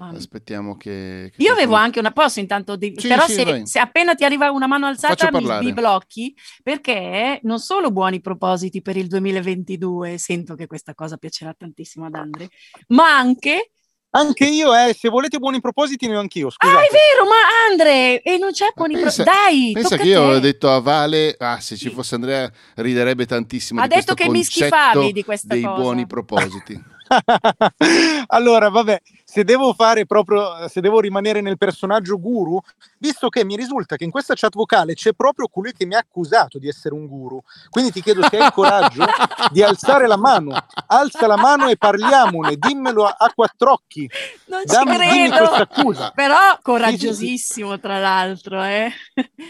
[0.00, 2.94] Aspettiamo che, che Io avevo anche una posso intanto, di...
[2.96, 6.32] sì, però sì, se, se, appena ti arriva una mano alzata mi, mi, blocchi
[6.62, 12.14] perché non solo buoni propositi per il 2022, sento che questa cosa piacerà tantissimo ad
[12.14, 12.48] Andre,
[12.88, 13.72] ma anche
[14.10, 16.50] anche io, eh, se volete buoni propositi, ne ho anch'io.
[16.50, 16.78] Scusate.
[16.78, 17.36] Ah, è vero, ma
[17.70, 19.24] Andre, e non c'è buoni propositi.
[19.24, 23.80] Dai, pensa che io ho detto a Vale, ah, se ci fosse Andrea, riderebbe tantissimo.
[23.80, 25.80] Ha detto che mi schifavi di questa dei cosa.
[25.80, 26.96] buoni propositi.
[28.28, 29.00] allora, vabbè,
[29.30, 32.58] se devo fare proprio, se devo rimanere nel personaggio guru,
[32.96, 35.98] visto che mi risulta che in questa chat vocale c'è proprio colui che mi ha
[35.98, 39.04] accusato di essere un guru, quindi ti chiedo se hai il coraggio
[39.52, 40.56] di alzare la mano,
[40.86, 44.08] alza la mano e parliamone, dimmelo a, a quattro occhi.
[44.46, 47.80] Non Dammi, ci credo, però coraggiosissimo sì, sì.
[47.82, 48.64] tra l'altro.
[48.64, 48.90] Eh.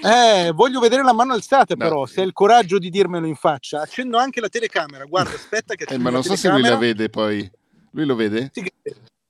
[0.03, 0.51] eh.
[0.55, 1.85] voglio vedere la mano alzata no.
[1.85, 3.83] però, se hai il coraggio di dirmelo in faccia.
[3.83, 5.85] Accendo anche la telecamera, guarda, aspetta che...
[5.85, 7.49] Eh, ma non so se lui la vede poi.
[7.93, 8.51] Lui lo vede?
[8.53, 8.61] Sì,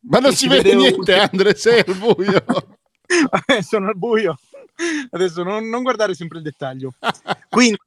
[0.00, 1.28] ma non si vede niente, un...
[1.30, 2.44] Andre, sei al buio.
[3.30, 4.36] Vabbè, sono al buio.
[5.10, 6.92] Adesso non, non guardare sempre il dettaglio.
[7.48, 7.78] Quindi,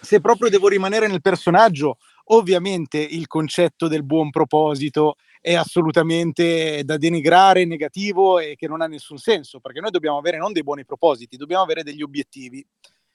[0.00, 6.96] se proprio devo rimanere nel personaggio, ovviamente il concetto del buon proposito è assolutamente da
[6.96, 10.84] denigrare, negativo e che non ha nessun senso, perché noi dobbiamo avere non dei buoni
[10.84, 12.64] propositi, dobbiamo avere degli obiettivi.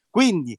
[0.09, 0.57] Quindi,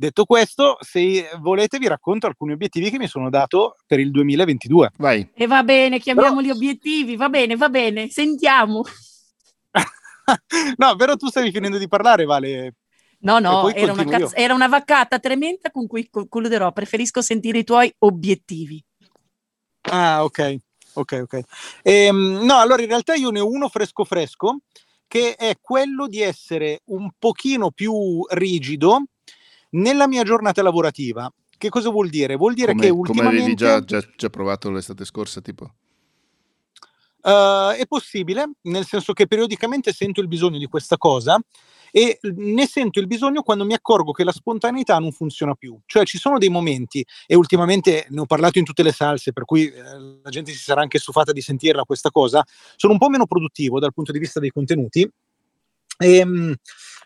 [0.00, 4.92] Detto questo, se volete vi racconto alcuni obiettivi che mi sono dato per il 2022.
[4.96, 5.28] Vai.
[5.34, 6.56] E va bene, chiamiamoli però...
[6.56, 8.84] obiettivi, va bene, va bene, sentiamo.
[10.76, 12.74] no, però tu stavi finendo di parlare, Vale.
[13.22, 16.70] No, no, era una, cazz- era una, vaccata tremenda con cui concluderò.
[16.70, 18.80] Preferisco sentire i tuoi obiettivi.
[19.90, 20.56] Ah, ok,
[20.92, 21.40] ok, ok.
[21.82, 24.58] Ehm, no, allora in realtà io ne ho uno fresco fresco,
[25.08, 29.02] che è quello di essere un pochino più rigido
[29.70, 31.32] nella mia giornata lavorativa.
[31.56, 32.36] Che cosa vuol dire?
[32.36, 33.36] Vuol dire come, che ultimamente...
[33.36, 35.74] Come avevi già, già, già provato l'estate scorsa, tipo?
[37.20, 41.38] Uh, è possibile, nel senso che periodicamente sento il bisogno di questa cosa
[41.90, 45.78] e ne sento il bisogno quando mi accorgo che la spontaneità non funziona più.
[45.84, 49.44] Cioè ci sono dei momenti, e ultimamente ne ho parlato in tutte le salse, per
[49.44, 49.82] cui eh,
[50.22, 52.44] la gente si sarà anche stufata di sentirla questa cosa,
[52.76, 55.10] sono un po' meno produttivo dal punto di vista dei contenuti.
[56.00, 56.56] E,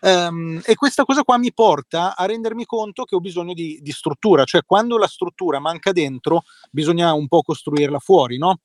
[0.03, 3.79] um, um, e, questa cosa qua mi porta a rendermi conto che ho bisogno di,
[3.81, 8.59] di, struttura, cioè quando la struttura manca dentro bisogna un po' costruirla fuori, no?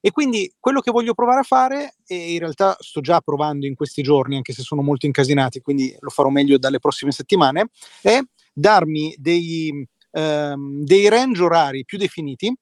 [0.00, 3.74] E quindi quello che voglio provare a fare, e in realtà sto già provando in
[3.74, 7.70] questi giorni, anche se sono molto incasinati, quindi lo farò meglio dalle prossime settimane,
[8.00, 8.20] è
[8.52, 12.54] darmi dei, ehm, dei range orari più definiti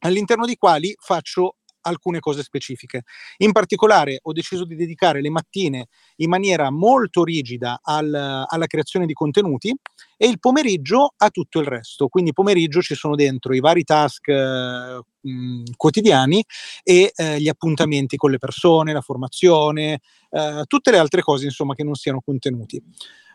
[0.00, 3.02] all'interno dei quali faccio alcune cose specifiche.
[3.38, 9.06] In particolare ho deciso di dedicare le mattine in maniera molto rigida al, alla creazione
[9.06, 9.74] di contenuti
[10.16, 12.08] e il pomeriggio a tutto il resto.
[12.08, 15.00] Quindi pomeriggio ci sono dentro i vari task eh,
[15.76, 16.44] quotidiani
[16.82, 20.00] e eh, gli appuntamenti con le persone, la formazione,
[20.30, 22.82] eh, tutte le altre cose insomma che non siano contenuti.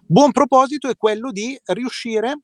[0.08, 2.40] Buon proposito è quello di riuscire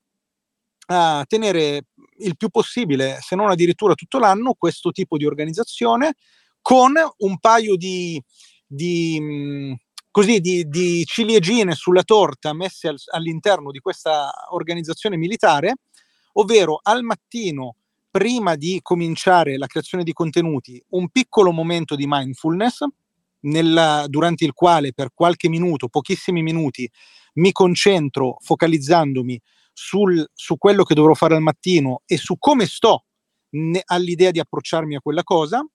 [0.87, 1.85] a tenere
[2.17, 6.15] il più possibile, se non addirittura tutto l'anno, questo tipo di organizzazione
[6.61, 8.21] con un paio di,
[8.65, 9.75] di,
[10.11, 15.75] così, di, di ciliegine sulla torta messe al, all'interno di questa organizzazione militare,
[16.33, 17.75] ovvero al mattino,
[18.11, 22.83] prima di cominciare la creazione di contenuti, un piccolo momento di mindfulness,
[23.43, 26.89] nella, durante il quale per qualche minuto, pochissimi minuti,
[27.35, 29.39] mi concentro focalizzandomi
[29.73, 33.05] sul, su quello che dovrò fare al mattino e su come sto
[33.51, 35.65] ne, all'idea di approcciarmi a quella cosa.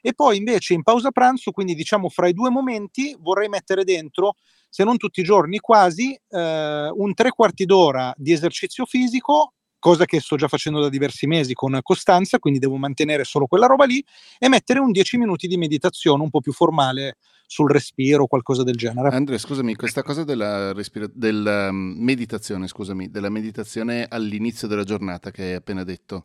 [0.00, 4.34] E poi invece in pausa pranzo, quindi diciamo fra i due momenti, vorrei mettere dentro,
[4.68, 9.54] se non tutti i giorni quasi, eh, un tre quarti d'ora di esercizio fisico
[9.86, 13.66] cosa che sto già facendo da diversi mesi con costanza, quindi devo mantenere solo quella
[13.66, 14.04] roba lì
[14.36, 18.74] e mettere un 10 minuti di meditazione un po' più formale sul respiro qualcosa del
[18.74, 19.10] genere.
[19.10, 25.30] Andrea, scusami, questa cosa della, respira- della um, meditazione, scusami, della meditazione all'inizio della giornata
[25.30, 26.24] che hai appena detto,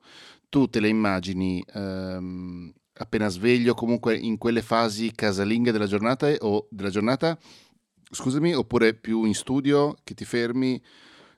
[0.50, 6.68] tu te le immagini um, appena sveglio, comunque in quelle fasi casalinghe della giornata o
[6.72, 7.38] della giornata,
[8.10, 10.82] scusami, oppure più in studio che ti fermi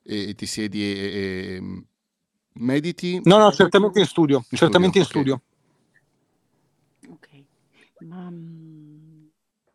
[0.04, 1.84] e, e ti siedi e, e
[2.54, 3.20] mediti?
[3.24, 5.40] No, no, certamente in studio, in certamente studio, in
[7.02, 7.14] studio.
[7.14, 7.44] Ok,
[8.08, 8.32] ma...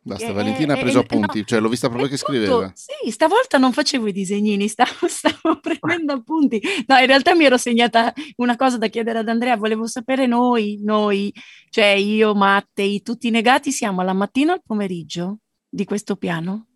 [0.09, 2.73] Basta, eh, Valentina ha preso eh, appunti, no, cioè l'ho vista proprio che scriveva.
[2.75, 6.61] Sì, stavolta non facevo i disegnini, stavo, stavo prendendo appunti.
[6.87, 10.81] No, in realtà mi ero segnata una cosa da chiedere ad Andrea, volevo sapere noi,
[10.83, 11.31] noi,
[11.69, 16.69] cioè io, Mattei, tutti i negati siamo alla mattina o al pomeriggio di questo piano?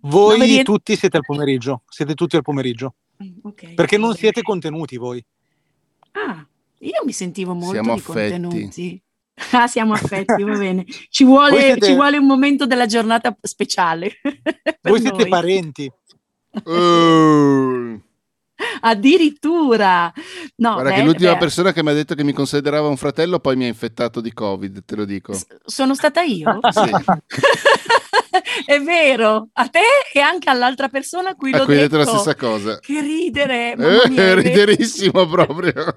[0.00, 0.74] Voi rientro...
[0.74, 2.94] tutti siete al pomeriggio, siete tutti al pomeriggio.
[3.22, 5.24] Mm, okay, Perché non siete contenuti voi.
[6.12, 6.44] Ah,
[6.78, 8.40] io mi sentivo molto Siamo di affetti.
[8.40, 9.02] contenuti.
[9.52, 10.84] Ah, siamo affetti, va bene.
[11.08, 11.86] Ci vuole, siete...
[11.86, 14.20] ci vuole, un momento della giornata speciale.
[14.82, 15.28] Voi siete noi.
[15.28, 15.90] parenti.
[16.64, 17.98] Uh.
[18.82, 20.12] Addirittura.
[20.56, 21.38] No, Guarda beh, che l'ultima beh.
[21.38, 24.32] persona che mi ha detto che mi considerava un fratello poi mi ha infettato di
[24.32, 25.32] Covid, te lo dico.
[25.32, 26.58] S- sono stata io?
[26.70, 26.90] sì.
[28.64, 29.80] È vero, a te
[30.12, 31.96] e anche all'altra persona a cui a l'ho cui detto.
[31.96, 32.78] la stessa cosa.
[32.78, 33.72] Che ridere.
[33.72, 35.72] Eh, mia, riderissimo proprio.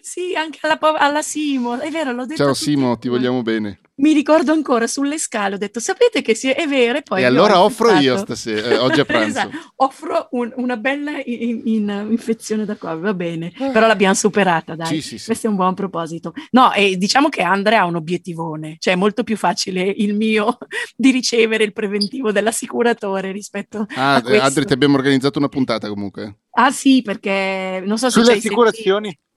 [0.00, 2.42] sì, anche alla, alla, Simo, è vero, l'ho detto.
[2.42, 3.80] Ciao Simo, ti vogliamo bene.
[4.00, 7.20] Mi ricordo ancora sulle scale, ho detto, sapete che è vero e poi...
[7.20, 9.28] E allora offro io stasera, eh, oggi a pranzo.
[9.28, 9.56] esatto.
[9.76, 14.86] Offro un, una bella in, in, infezione da Covid, va bene, però l'abbiamo superata, dai.
[14.86, 15.26] Sì, sì, sì.
[15.26, 16.32] Questo è un buon proposito.
[16.52, 20.56] No, e diciamo che Andrea ha un obiettivone, cioè è molto più facile il mio
[20.96, 24.42] di ricevere il preventivo dell'assicuratore rispetto ah, a questo.
[24.42, 26.38] Andrea, ti abbiamo organizzato una puntata comunque.
[26.52, 28.20] Ah sì, perché non so se...
[28.20, 29.08] Sulle assicurazioni?
[29.08, 29.28] Sentito.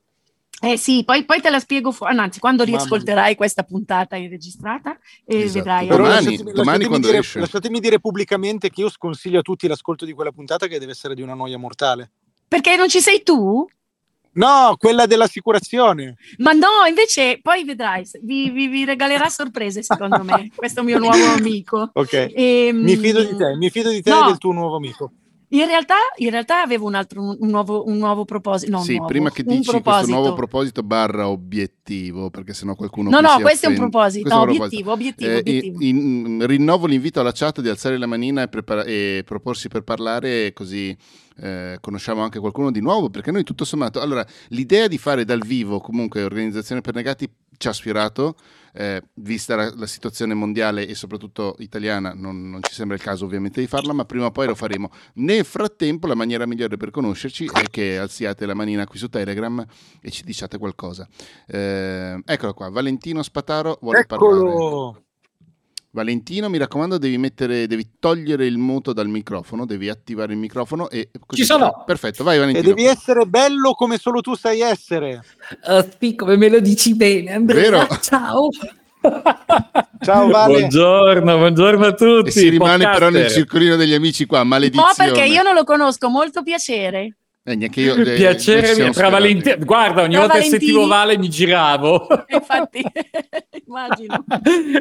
[0.65, 4.97] Eh sì, poi, poi, te la spiego, fu- anzi, quando riascolterai questa puntata in registrata
[5.25, 5.57] e esatto.
[5.57, 5.87] vedrai.
[5.87, 7.39] Domani, lasciatemi, domani lasciatemi, quando dire, esce.
[7.39, 11.15] lasciatemi dire pubblicamente che io sconsiglio a tutti l'ascolto di quella puntata che deve essere
[11.15, 12.11] di una noia mortale.
[12.47, 13.67] Perché non ci sei tu?
[14.35, 16.15] No, quella dell'assicurazione.
[16.37, 21.25] Ma no, invece poi vedrai, vi, vi, vi regalerà sorprese secondo me, questo mio nuovo
[21.25, 21.89] amico.
[21.91, 24.53] Ok, e, ehm, mi fido di te, mi fido di te no, e del tuo
[24.53, 25.11] nuovo amico.
[25.53, 28.71] In realtà, in realtà avevo un altro un nuovo, un nuovo proposito.
[28.71, 29.91] No, sì, nuovo, prima che dici proposito.
[29.91, 33.11] questo nuovo proposito barra obiettivo, perché sennò qualcuno.
[33.11, 34.29] No, no, questo è un proposito.
[34.29, 35.77] No, obiettivo, obiettivo, eh, obiettivo.
[35.83, 39.83] In, in, rinnovo l'invito alla chat di alzare la manina e, prepara- e proporsi per
[39.83, 40.97] parlare, così
[41.37, 44.01] eh, conosciamo anche qualcuno di nuovo, perché noi tutto sommato.
[44.01, 48.35] Allora, l'idea di fare dal vivo comunque organizzazione per negati ci ha ispirato
[48.73, 53.25] eh, vista la, la, situazione mondiale e soprattutto italiana, non, non, ci sembra il caso
[53.25, 54.89] ovviamente di farla, ma prima o poi lo faremo.
[55.15, 59.63] Nel frattempo la maniera migliore per conoscerci è che alziate la manina qui su Telegram
[60.01, 61.07] e ci diciate qualcosa.
[61.45, 64.27] Eh, eccolo qua, Valentino Spataro vuole Eccolo.
[64.27, 65.02] parlare.
[65.95, 70.89] Valentino, mi raccomando, devi, mettere, devi togliere il muto dal microfono, devi attivare il microfono
[70.89, 71.41] e così.
[71.41, 71.83] Ci sono!
[71.85, 72.65] Perfetto, vai Valentino.
[72.65, 75.23] E devi essere bello come solo tu sai essere.
[75.67, 77.69] Uh, sì, come me lo dici bene, Andrea.
[77.69, 77.87] Vero?
[78.01, 78.49] Ciao!
[80.01, 80.57] Ciao Vale.
[80.57, 82.29] Buongiorno, buongiorno a tutti.
[82.29, 83.09] E si rimane podcaster.
[83.09, 84.93] però nel circolino degli amici qua, maledizione.
[84.97, 87.17] No, perché io non lo conosco, molto piacere.
[87.45, 87.95] Eh, neanche io.
[87.95, 89.57] Eh, Piacere mio, tra Valentino.
[89.65, 92.07] Guarda, ogni tra volta che sentivo Vale mi giravo.
[92.31, 92.81] Infatti,
[93.67, 94.23] immagino.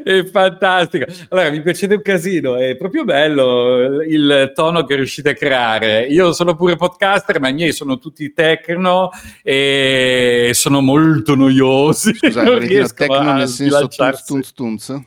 [0.04, 1.06] è fantastico.
[1.30, 6.06] Allora, mi piace un casino, è proprio bello il tono che riuscite a creare.
[6.06, 9.10] Io sono pure podcaster, ma i miei sono tutti tecno
[9.42, 12.14] e sono molto noiosi.
[12.14, 13.88] Scusate, Valentino, tecno nel senso
[14.24, 15.02] tunz, tunz,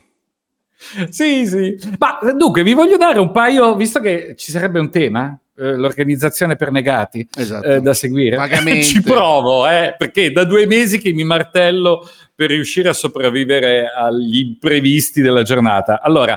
[1.08, 1.78] Sì, sì.
[1.98, 6.70] Ma dunque, vi voglio dare un paio, visto che ci sarebbe un tema l'organizzazione per
[6.70, 7.66] negati esatto.
[7.66, 8.36] eh, da seguire.
[8.82, 14.38] Ci provo, eh, perché da due mesi che mi martello per riuscire a sopravvivere agli
[14.40, 16.02] imprevisti della giornata.
[16.02, 16.36] Allora,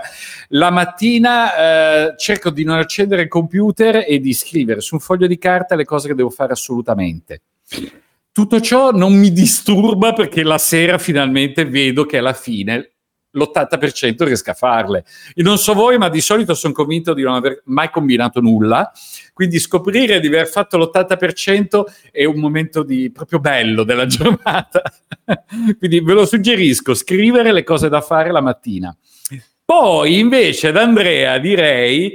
[0.49, 5.27] la mattina eh, cerco di non accendere il computer e di scrivere su un foglio
[5.27, 7.41] di carta le cose che devo fare assolutamente.
[8.31, 12.91] Tutto ciò non mi disturba perché la sera finalmente vedo che alla fine
[13.31, 15.03] l'80% riesca a farle.
[15.35, 18.91] Io non so voi, ma di solito sono convinto di non aver mai combinato nulla,
[19.33, 24.81] quindi scoprire di aver fatto l'80% è un momento di, proprio bello della giornata.
[25.77, 28.95] quindi ve lo suggerisco, scrivere le cose da fare la mattina.
[29.63, 32.11] Poi invece ad Andrea direi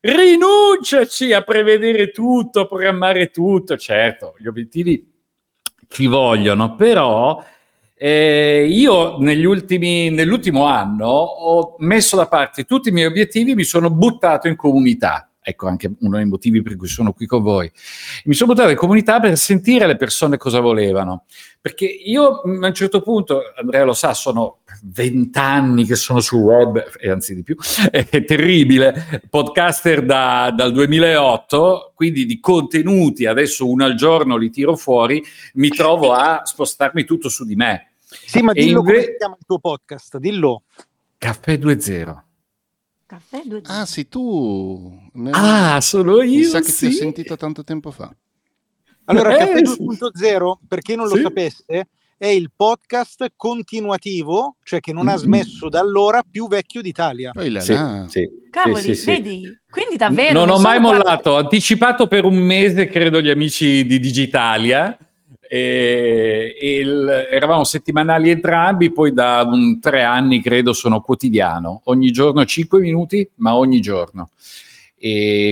[0.00, 3.76] rinunciaci a prevedere tutto, a programmare tutto.
[3.76, 5.12] Certo, gli obiettivi
[5.88, 7.44] ci vogliono, però
[7.96, 13.90] eh, io ultimi, nell'ultimo anno ho messo da parte tutti i miei obiettivi, mi sono
[13.90, 15.28] buttato in comunità.
[15.46, 17.70] Ecco anche uno dei motivi per cui sono qui con voi.
[18.24, 21.26] Mi sono buttato in comunità per sentire le persone cosa volevano.
[21.60, 26.82] Perché io a un certo punto, Andrea lo sa, sono vent'anni che sono sul web,
[26.98, 27.56] e anzi di più,
[27.90, 34.76] è terribile, podcaster da, dal 2008, quindi di contenuti, adesso uno al giorno li tiro
[34.76, 35.22] fuori,
[35.54, 37.92] mi trovo a spostarmi tutto su di me.
[38.06, 40.62] Sì, ma dillo inve- come si chiama il tuo podcast, dillo.
[41.18, 42.23] Caffè 2.0.
[43.06, 43.60] Caffè 2.0.
[43.64, 44.98] Ah, sì, tu.
[45.30, 46.38] Ah, sono io.
[46.38, 46.88] Mi sa che sì.
[46.88, 48.14] ti ho sentito tanto tempo fa.
[49.04, 51.22] Allora, eh, Caffè 2.0, per chi non lo sì.
[51.22, 55.18] sapesse, è il podcast continuativo, cioè che non ha mm.
[55.18, 57.32] smesso da allora, più vecchio d'Italia.
[57.58, 57.76] Sì,
[58.08, 58.28] sì.
[58.50, 59.58] Cavoli, sì, vedi?
[59.68, 60.32] Quindi davvero...
[60.32, 64.96] Non, non ho mai mollato, ho anticipato per un mese, credo, gli amici di Digitalia.
[65.48, 72.44] E, il, eravamo settimanali entrambi, poi da un, tre anni credo sono quotidiano, ogni giorno
[72.44, 74.30] 5 minuti, ma ogni giorno.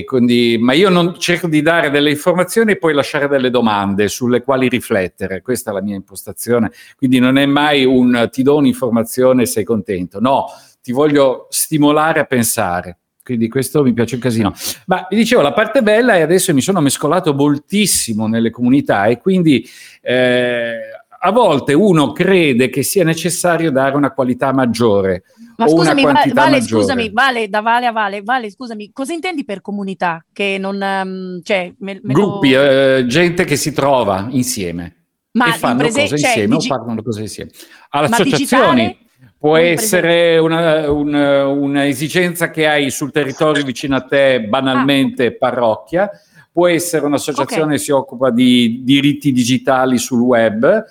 [0.05, 4.41] Quindi, ma io non cerco di dare delle informazioni e poi lasciare delle domande sulle
[4.41, 5.43] quali riflettere.
[5.43, 6.71] Questa è la mia impostazione.
[6.97, 10.19] Quindi non è mai un ti do un'informazione e sei contento.
[10.19, 10.47] No,
[10.81, 12.97] ti voglio stimolare a pensare.
[13.23, 14.53] Quindi questo mi piace un casino.
[14.87, 19.17] Ma vi dicevo, la parte bella è adesso mi sono mescolato moltissimo nelle comunità e
[19.17, 19.65] quindi
[20.01, 20.75] eh,
[21.19, 25.23] a volte uno crede che sia necessario dare una qualità maggiore
[25.55, 29.61] ma scusami, vale, vale scusami, vale, da Vale a Vale, Vale, scusami, cosa intendi per
[29.61, 30.25] comunità?
[30.31, 32.61] Che non, um, cioè, me, me Gruppi, lo...
[32.63, 36.75] eh, gente che si trova insieme Ma e fanno prese- cose cioè, insieme digi- o
[36.75, 37.51] parlano cose insieme.
[37.89, 39.01] Associazioni.
[39.43, 46.09] Può essere una, una, un'esigenza che hai sul territorio vicino a te, banalmente ah, parrocchia,
[46.49, 47.75] può essere un'associazione okay.
[47.75, 50.85] che si occupa di diritti digitali sul web,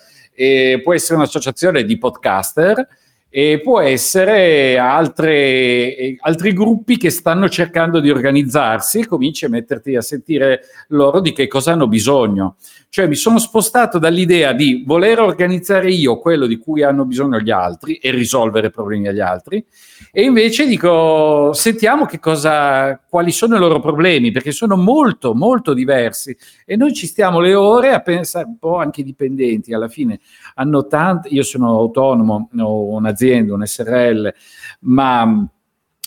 [0.82, 2.86] può essere un'associazione di podcaster,
[3.34, 9.96] e può essere altre, altri gruppi che stanno cercando di organizzarsi e cominci a metterti
[9.96, 12.56] a sentire loro di che cosa hanno bisogno.
[12.90, 17.50] Cioè mi sono spostato dall'idea di voler organizzare io quello di cui hanno bisogno gli
[17.50, 19.64] altri e risolvere i problemi agli altri
[20.10, 25.72] e invece dico sentiamo che cosa, quali sono i loro problemi perché sono molto molto
[25.72, 30.20] diversi e noi ci stiamo le ore a pensare un po' anche dipendenti alla fine
[30.56, 34.34] hanno tanto io sono autonomo ho un'azienda un SRL
[34.80, 35.46] ma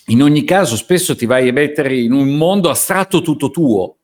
[0.08, 3.96] in ogni caso spesso ti vai a mettere in un mondo astratto tutto tuo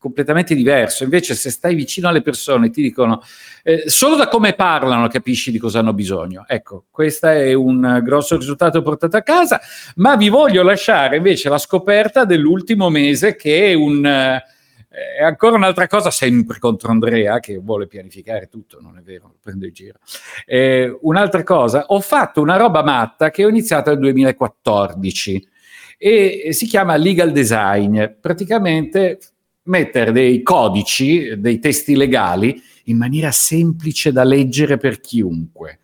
[0.00, 1.04] completamente diverso.
[1.04, 3.22] Invece, se stai vicino alle persone, ti dicono
[3.62, 6.44] eh, solo da come parlano capisci di cosa hanno bisogno.
[6.48, 9.60] Ecco, questo è un grosso risultato portato a casa,
[9.96, 14.04] ma vi voglio lasciare invece la scoperta dell'ultimo mese che è un.
[14.06, 14.42] Eh,
[14.90, 19.64] è ancora un'altra cosa, sempre contro Andrea che vuole pianificare tutto, non è vero, prendo
[19.64, 19.98] il giro.
[20.44, 25.48] Eh, un'altra cosa, ho fatto una roba matta che ho iniziato nel 2014
[25.96, 28.02] e si chiama legal design.
[28.20, 29.18] Praticamente
[29.64, 35.79] mettere dei codici, dei testi legali in maniera semplice da leggere per chiunque.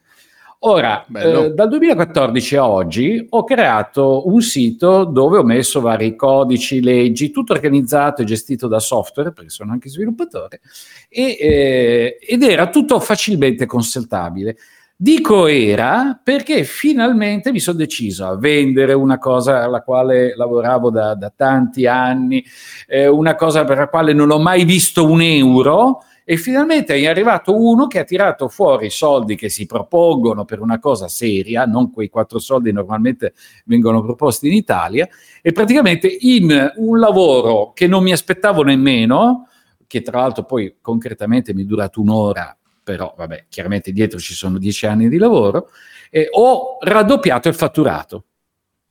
[0.69, 6.83] Ora, eh, dal 2014 a oggi ho creato un sito dove ho messo vari codici,
[6.83, 10.61] leggi, tutto organizzato e gestito da software, perché sono anche sviluppatore,
[11.09, 14.57] e, eh, ed era tutto facilmente consultabile.
[14.97, 21.15] Dico era perché finalmente mi sono deciso a vendere una cosa alla quale lavoravo da,
[21.15, 22.45] da tanti anni,
[22.89, 27.07] eh, una cosa per la quale non ho mai visto un euro e finalmente è
[27.07, 31.93] arrivato uno che ha tirato fuori soldi che si propongono per una cosa seria, non
[31.93, 33.33] quei quattro soldi normalmente
[33.65, 35.09] vengono proposti in Italia,
[35.41, 39.49] e praticamente in un lavoro che non mi aspettavo nemmeno,
[39.87, 42.57] che tra l'altro poi concretamente mi è durato un'ora
[42.87, 45.71] però vabbè, chiaramente dietro ci sono dieci anni di lavoro,
[46.09, 48.27] eh, ho raddoppiato il fatturato.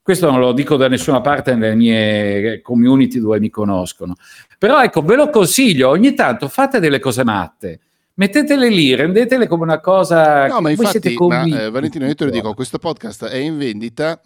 [0.01, 4.15] Questo non lo dico da nessuna parte nelle mie community dove mi conoscono.
[4.58, 7.80] Però ecco, ve lo consiglio, ogni tanto fate delle cose matte.
[8.16, 10.47] Mettetele lì, rendetele come una cosa.
[10.47, 14.20] No, ma infatti, ma, eh, Valentino, io te lo dico: questo podcast è in vendita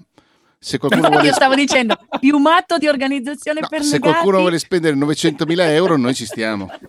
[0.62, 1.28] se qualcuno vuole...
[1.28, 4.12] Io stavo dicendo, più matto di organizzazione no, per Se negati...
[4.12, 6.70] qualcuno vuole spendere 900.000 euro, noi ci stiamo.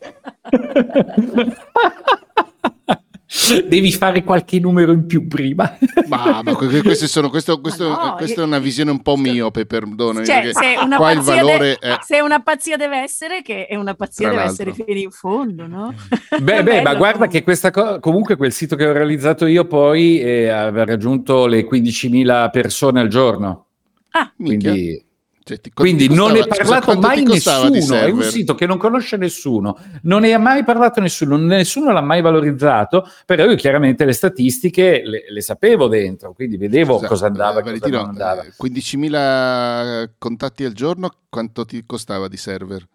[3.66, 5.76] Devi fare qualche numero in più prima.
[6.06, 10.24] Ma, ma sono, questo, questo, no, questa è una visione un po' miope, perdonami.
[10.24, 11.98] Cioè, se una, qua il valore de- è...
[12.00, 14.70] se una pazzia deve essere, che è una pazzia Tra deve l'altro.
[14.70, 15.94] essere fino in fondo, no?
[16.40, 20.20] Beh, beh ma guarda che questa cosa, comunque quel sito che ho realizzato io poi
[20.20, 23.66] eh, aveva raggiunto le 15.000 persone al giorno.
[24.10, 24.68] Ah, quindi...
[24.68, 25.08] Minchia
[25.56, 29.16] cioè, Quindi costava, non ne è parlato mai nessuno, è un sito che non conosce
[29.16, 34.12] nessuno, non ne ha mai parlato nessuno, nessuno l'ha mai valorizzato, però io chiaramente le
[34.12, 38.42] statistiche le, le sapevo dentro, quindi vedevo esatto, cosa andava e cosa non andava.
[38.42, 42.86] 15.000 eh, contatti al giorno, quanto ti costava di server?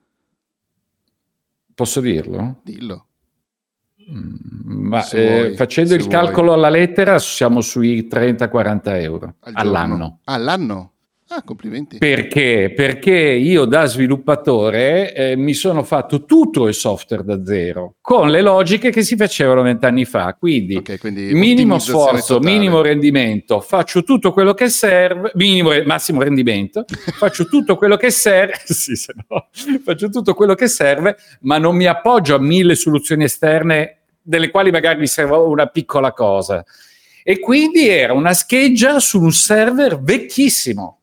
[1.74, 2.62] Posso dirlo?
[2.64, 3.08] Dillo.
[4.10, 4.36] Mm,
[4.88, 6.12] ma eh, vuoi, facendo il vuoi.
[6.12, 10.20] calcolo alla lettera siamo sui 30-40 euro Al all'anno.
[10.26, 10.92] All'anno?
[11.30, 11.98] Ah, complimenti.
[11.98, 12.72] Perché?
[12.76, 18.42] Perché io da sviluppatore eh, mi sono fatto tutto il software da zero, con le
[18.42, 20.36] logiche che si facevano vent'anni fa.
[20.36, 22.54] Quindi, okay, quindi minimo sforzo, totale.
[22.54, 26.86] minimo rendimento, faccio tutto quello che serve, minimo, massimo rendimento,
[27.18, 28.94] faccio tutto quello che serve, sì,
[29.28, 29.48] no,
[29.84, 34.70] faccio tutto quello che serve, ma non mi appoggio a mille soluzioni esterne delle quali
[34.70, 36.64] magari mi serve una piccola cosa.
[37.24, 41.00] E quindi era una scheggia su un server vecchissimo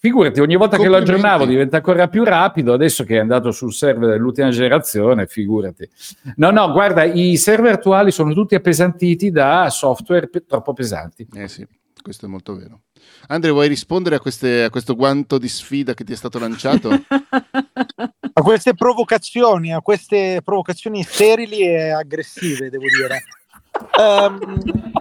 [0.00, 3.72] Figurati, ogni volta che lo aggiornavo diventa ancora più rapido, adesso che è andato sul
[3.72, 5.90] server dell'ultima generazione, figurati.
[6.36, 11.26] No, no, guarda, i server attuali sono tutti appesantiti da software pe- troppo pesanti.
[11.34, 11.66] Eh sì,
[12.00, 12.82] questo è molto vero.
[13.26, 16.90] Andre, vuoi rispondere a, queste, a questo guanto di sfida che ti è stato lanciato?
[18.32, 23.18] a queste provocazioni, a queste provocazioni sterili e aggressive, devo dire.
[23.98, 24.38] Um,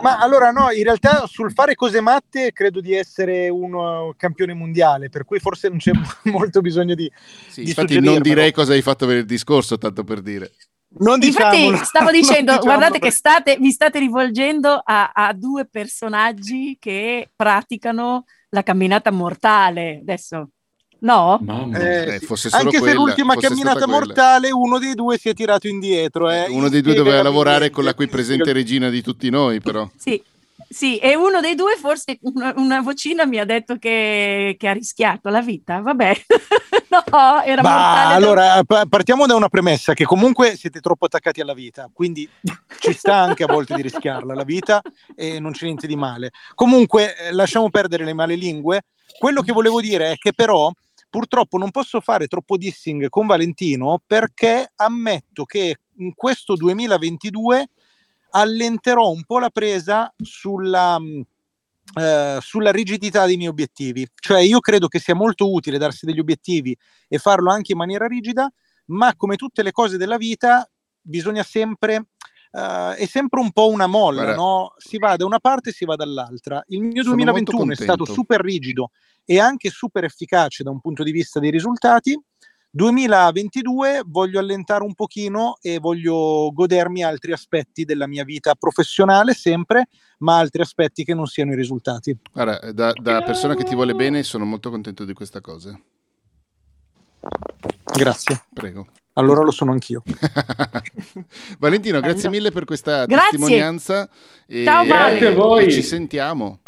[0.02, 4.54] ma allora no, in realtà sul fare cose matte credo di essere un uh, campione
[4.54, 5.92] mondiale, per cui forse non c'è
[6.32, 7.12] molto bisogno di...
[7.48, 10.52] Sì, di infatti non direi cosa hai fatto per il discorso, tanto per dire.
[11.00, 17.30] Non Infatti stavo dicendo, guardate che state, vi state rivolgendo a, a due personaggi che
[17.36, 20.00] praticano la camminata mortale.
[20.02, 20.50] Adesso
[21.00, 21.39] No?
[21.76, 22.48] Eh, eh, sì.
[22.52, 26.30] Anche quella, se l'ultima camminata mortale uno dei due si è tirato indietro.
[26.30, 26.48] Eh.
[26.50, 29.88] Uno dei due doveva lavorare con la qui presente regina di tutti noi, però.
[29.95, 30.22] Sì,
[30.70, 34.74] sì, e uno dei due forse una, una vocina mi ha detto che, che, ha
[34.74, 35.80] rischiato la vita.
[35.80, 36.18] Vabbè,
[36.89, 38.86] no, era Ma allora da...
[38.86, 42.28] partiamo da una premessa che comunque siete troppo attaccati alla vita, quindi
[42.80, 44.82] ci sta anche a volte di rischiarla la vita
[45.16, 46.32] e non c'è niente di male.
[46.54, 48.84] Comunque eh, lasciamo perdere le male lingue.
[49.18, 50.70] Quello che volevo dire è che però
[51.10, 57.70] Purtroppo non posso fare troppo dissing con Valentino perché ammetto che in questo 2022
[58.32, 60.99] allenterò un po' la presa sulla,
[61.99, 64.05] eh, sulla rigidità dei miei obiettivi.
[64.16, 66.78] Cioè io credo che sia molto utile darsi degli obiettivi
[67.08, 68.51] e farlo anche in maniera rigida,
[68.88, 70.70] ma come tutte le cose della vita
[71.01, 72.08] bisogna sempre
[72.58, 74.74] Uh, è sempre un po' una molla, no?
[74.78, 76.64] si va da una parte e si va dall'altra.
[76.70, 78.89] Il mio 2021 è stato super rigido
[79.26, 82.20] e anche super efficace da un punto di vista dei risultati.
[82.72, 89.86] 2022 voglio allentare un pochino e voglio godermi altri aspetti della mia vita professionale sempre,
[90.20, 92.18] ma altri aspetti che non siano i risultati.
[92.34, 95.80] Guarda, da, da persona che ti vuole bene sono molto contento di questa cosa.
[97.93, 98.45] Grazie.
[98.51, 98.88] Prego.
[99.18, 100.03] Allora lo sono anch'io.
[101.57, 103.32] Valentino, grazie mille per questa grazie.
[103.32, 104.07] testimonianza.
[104.45, 105.09] E, Ciao Vale.
[105.09, 105.72] Grazie a voi.
[105.72, 106.61] ci sentiamo.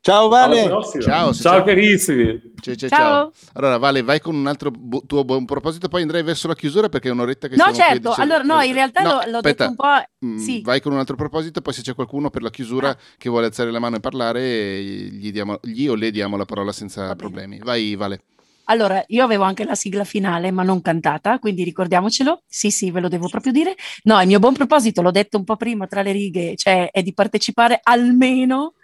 [0.00, 0.68] Ciao Vale.
[1.00, 2.52] Ciao, ciao carissimi.
[2.60, 3.32] Ciao, ciao, ciao.
[3.54, 6.88] Allora Vale, vai con un altro bu- tuo buon proposito, poi andrei verso la chiusura
[6.88, 8.10] perché è un'oretta che no, stiamo certo.
[8.12, 9.40] qui Allora, no, in realtà no, l'ho aspetta.
[9.40, 10.26] detto un po'...
[10.26, 10.62] Mm, sì.
[10.62, 12.96] Vai con un altro proposito, poi se c'è qualcuno per la chiusura ah.
[13.18, 16.72] che vuole alzare la mano e parlare, gli, diamo, gli o le diamo la parola
[16.72, 17.58] senza Va problemi.
[17.62, 18.22] Vai Vale.
[18.64, 22.42] Allora, io avevo anche la sigla finale, ma non cantata, quindi ricordiamocelo.
[22.46, 23.74] Sì, sì, ve lo devo proprio dire.
[24.04, 27.02] No, il mio buon proposito, l'ho detto un po' prima tra le righe, cioè è
[27.02, 28.74] di partecipare almeno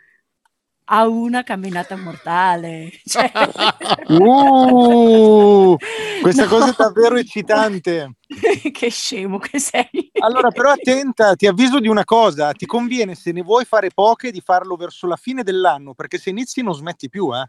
[0.93, 2.91] a una camminata mortale.
[3.05, 3.31] Cioè...
[4.11, 5.77] Uh,
[6.21, 6.49] questa no.
[6.49, 8.17] cosa è davvero eccitante.
[8.73, 10.11] che scemo che sei.
[10.21, 14.33] Allora, però attenta, ti avviso di una cosa, ti conviene se ne vuoi fare poche
[14.33, 17.49] di farlo verso la fine dell'anno, perché se inizi non smetti più, eh.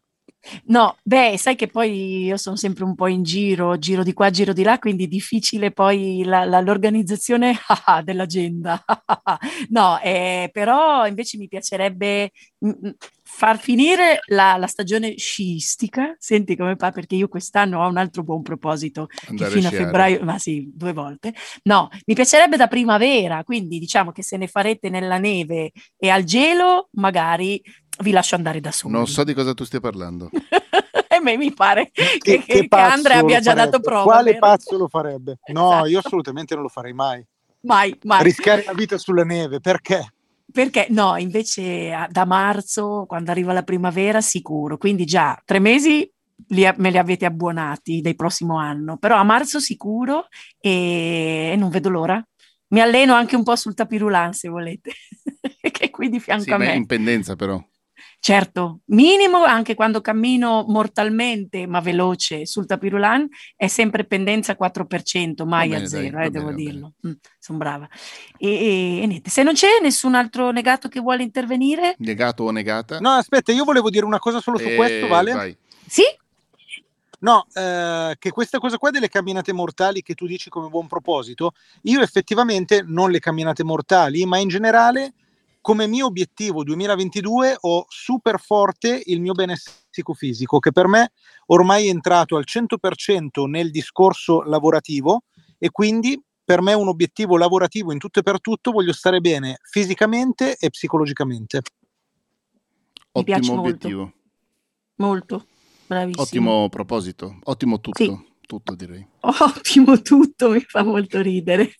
[0.65, 4.29] No, beh, sai che poi io sono sempre un po' in giro, giro di qua,
[4.31, 7.55] giro di là, quindi difficile poi la, la, l'organizzazione
[8.03, 8.83] dell'agenda.
[9.69, 12.31] no, eh, però invece mi piacerebbe
[12.65, 12.89] mm, mm,
[13.21, 16.15] far finire la, la, stagione sciistica.
[16.17, 19.71] Senti come fa, perché io quest'anno ho un altro buon proposito, Andare che fino a
[19.71, 21.33] febbraio, ma sì, due volte.
[21.63, 26.23] No, mi piacerebbe da primavera, quindi diciamo che se ne farete nella neve e al
[26.23, 27.61] gelo, magari
[28.01, 28.95] vi lascio andare da solo.
[28.95, 30.29] Non so di cosa tu stia parlando.
[31.07, 33.71] e a me mi pare che, che, che, che Andrea abbia già farebbe?
[33.71, 34.03] dato prova.
[34.03, 34.39] Quale vero?
[34.39, 35.39] pazzo lo farebbe?
[35.53, 35.87] No, esatto.
[35.87, 37.25] io assolutamente non lo farei mai.
[37.61, 38.23] Mai, mai.
[38.23, 40.13] Rischiare la vita sulla neve, perché?
[40.51, 44.77] Perché no, invece da marzo, quando arriva la primavera, sicuro.
[44.77, 46.09] Quindi già tre mesi
[46.47, 50.27] li, me li avete abbonati del prossimo anno, però a marzo sicuro
[50.59, 52.23] e, e non vedo l'ora.
[52.69, 54.91] Mi alleno anche un po' sul tapirulan se volete,
[55.59, 56.73] che è qui di fianco sì, a me.
[56.73, 57.61] in pendenza però.
[58.23, 65.69] Certo, minimo anche quando cammino mortalmente ma veloce sul tapirulan è sempre pendenza 4%, mai
[65.69, 66.93] bene, a zero, dai, eh, devo bene, dirlo.
[67.07, 67.89] Mm, sono brava.
[68.37, 71.95] E, e, e, niente, se non c'è nessun altro negato che vuole intervenire.
[71.97, 72.99] Negato o negata?
[72.99, 74.75] No, aspetta, io volevo dire una cosa solo su e...
[74.75, 75.33] questo, Vale?
[75.33, 75.57] Vai.
[75.87, 76.03] Sì?
[77.21, 81.53] No, eh, che questa cosa qua delle camminate mortali che tu dici come buon proposito,
[81.83, 85.13] io effettivamente non le camminate mortali, ma in generale
[85.61, 91.11] come mio obiettivo 2022 ho super forte il mio benessere psicofisico, che per me
[91.47, 95.23] ormai è entrato al 100% nel discorso lavorativo
[95.57, 99.21] e quindi per me è un obiettivo lavorativo in tutto e per tutto, voglio stare
[99.21, 101.61] bene fisicamente e psicologicamente.
[103.13, 104.13] Mi piace obiettivo.
[104.95, 105.35] Molto.
[105.35, 105.45] molto.
[105.85, 106.23] Bravissimo.
[106.23, 108.17] Ottimo proposito, ottimo tutto, sì.
[108.47, 109.05] tutto direi.
[109.21, 111.73] Ottimo tutto, mi fa molto ridere.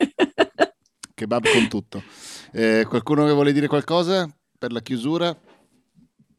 [1.22, 2.04] Kebab con tutto.
[2.52, 5.38] Eh, qualcuno che vuole dire qualcosa per la chiusura?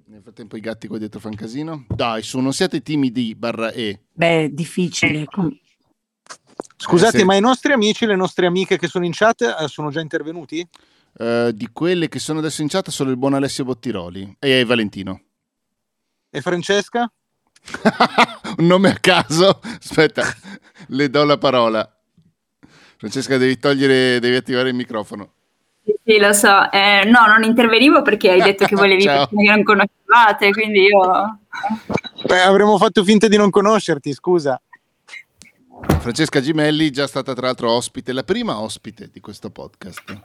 [0.06, 1.86] Nel frattempo i gatti qua dietro fanno casino.
[1.88, 4.00] Dai, su, non siate timidi, barra E.
[4.12, 5.24] Beh, difficile.
[5.26, 5.56] Com-
[6.76, 7.24] Scusate, eh, se...
[7.24, 10.66] ma i nostri amici, le nostre amiche che sono in chat eh, sono già intervenuti?
[11.12, 15.20] Uh, di quelle che sono adesso in chat solo il buon Alessio Bottiroli e Valentino.
[16.28, 17.10] E Francesca?
[18.58, 19.60] Un nome a caso?
[19.62, 20.24] Aspetta,
[20.88, 22.01] le do la parola.
[23.03, 25.32] Francesca, devi togliere, devi attivare il microfono.
[26.05, 26.70] Sì, lo so.
[26.70, 31.40] Eh, no, non intervenivo perché hai detto che volevi persone che non conoscevate, quindi io...
[32.24, 34.61] Beh, avremmo fatto finta di non conoscerti, scusa.
[35.98, 40.20] Francesca Gimelli, già stata tra l'altro ospite, la prima ospite di questo podcast.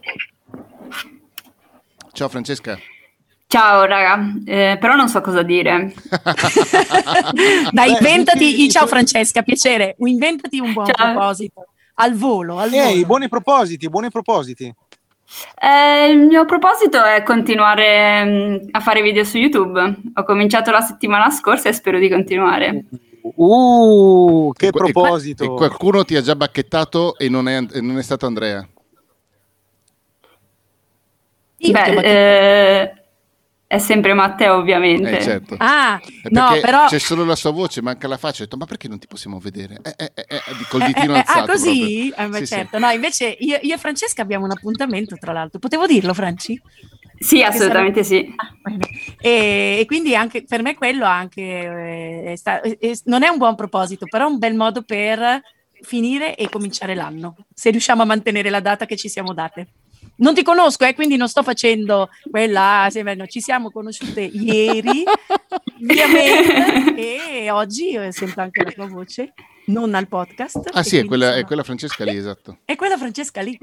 [2.11, 2.77] Ciao Francesca.
[3.47, 5.95] Ciao raga, eh, però non so cosa dire.
[7.71, 11.13] Dai, inventati, ciao Francesca, piacere, inventati un buon ciao.
[11.13, 11.65] proposito,
[11.99, 12.57] al volo.
[12.57, 14.73] Al Ehi, buoni propositi, buoni propositi.
[15.59, 20.01] Eh, il mio proposito è continuare mh, mm, a fare video su YouTube.
[20.13, 22.85] Ho cominciato la settimana scorsa e spero di continuare.
[23.21, 25.43] Uh, che e, proposito!
[25.43, 28.67] E, e, qualcuno ti ha già bacchettato e non è, non è stato Andrea?
[31.57, 32.93] Beh, eh,
[33.67, 35.17] è sempre Matteo, ovviamente.
[35.17, 35.55] Eh, certo.
[35.57, 35.99] Ah,
[36.29, 36.85] no, però...
[36.85, 38.43] C'è solo la sua voce, manca la faccia.
[38.43, 39.79] Ho detto, ma perché non ti possiamo vedere?
[39.83, 41.39] Eh, eh, eh, eh col ditino eh, alzato.
[41.39, 42.09] Ah, così?
[42.09, 42.77] Eh, beh, sì, certo.
[42.77, 42.81] Sì.
[42.81, 45.59] No, invece io, io, e Francesca abbiamo un appuntamento, tra l'altro.
[45.59, 46.61] Potevo dirlo, Franci?
[47.19, 48.21] Sì, assolutamente sarà...
[48.21, 48.33] sì.
[48.37, 48.53] Ah,
[49.19, 52.61] e, e, quindi anche per me quello anche è sta...
[53.05, 55.41] non è un buon proposito, però è un bel modo per
[55.81, 59.67] finire e cominciare l'anno, se riusciamo a mantenere la data che ci siamo date
[60.17, 65.03] non ti conosco, eh, quindi non sto facendo quella, no, ci siamo conosciute ieri,
[65.81, 69.33] ovviamente, e oggi sento anche la tua voce.
[69.67, 70.69] non al podcast.
[70.71, 72.59] Ah sì, è quella, è quella Francesca lì, esatto.
[72.63, 73.57] È quella Francesca lì.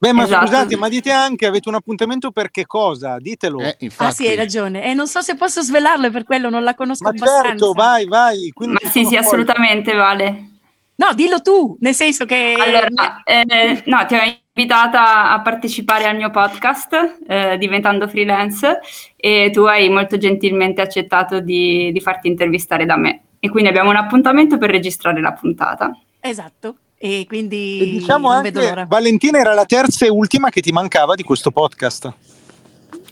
[0.00, 0.46] Beh, ma esatto.
[0.46, 3.18] scusate, ma dite anche, avete un appuntamento per che cosa?
[3.18, 3.60] Ditelo.
[3.60, 4.84] Eh, ah sì, hai ragione.
[4.84, 7.48] E eh, non so se posso svelarlo, per quello non la conosco ma abbastanza.
[7.48, 8.52] certo, vai, vai.
[8.54, 10.50] ma sì, sì, assolutamente, vale.
[10.94, 12.54] No, dillo tu, nel senso che...
[12.58, 14.18] Allora, eh, no, ti ho
[14.58, 18.80] invitata a partecipare al mio podcast, eh, diventando freelance,
[19.14, 23.22] e tu hai molto gentilmente accettato di, di farti intervistare da me.
[23.38, 25.96] E quindi abbiamo un appuntamento per registrare la puntata.
[26.18, 31.14] Esatto e quindi e diciamo anche, Valentina era la terza e ultima che ti mancava
[31.14, 32.12] di questo podcast.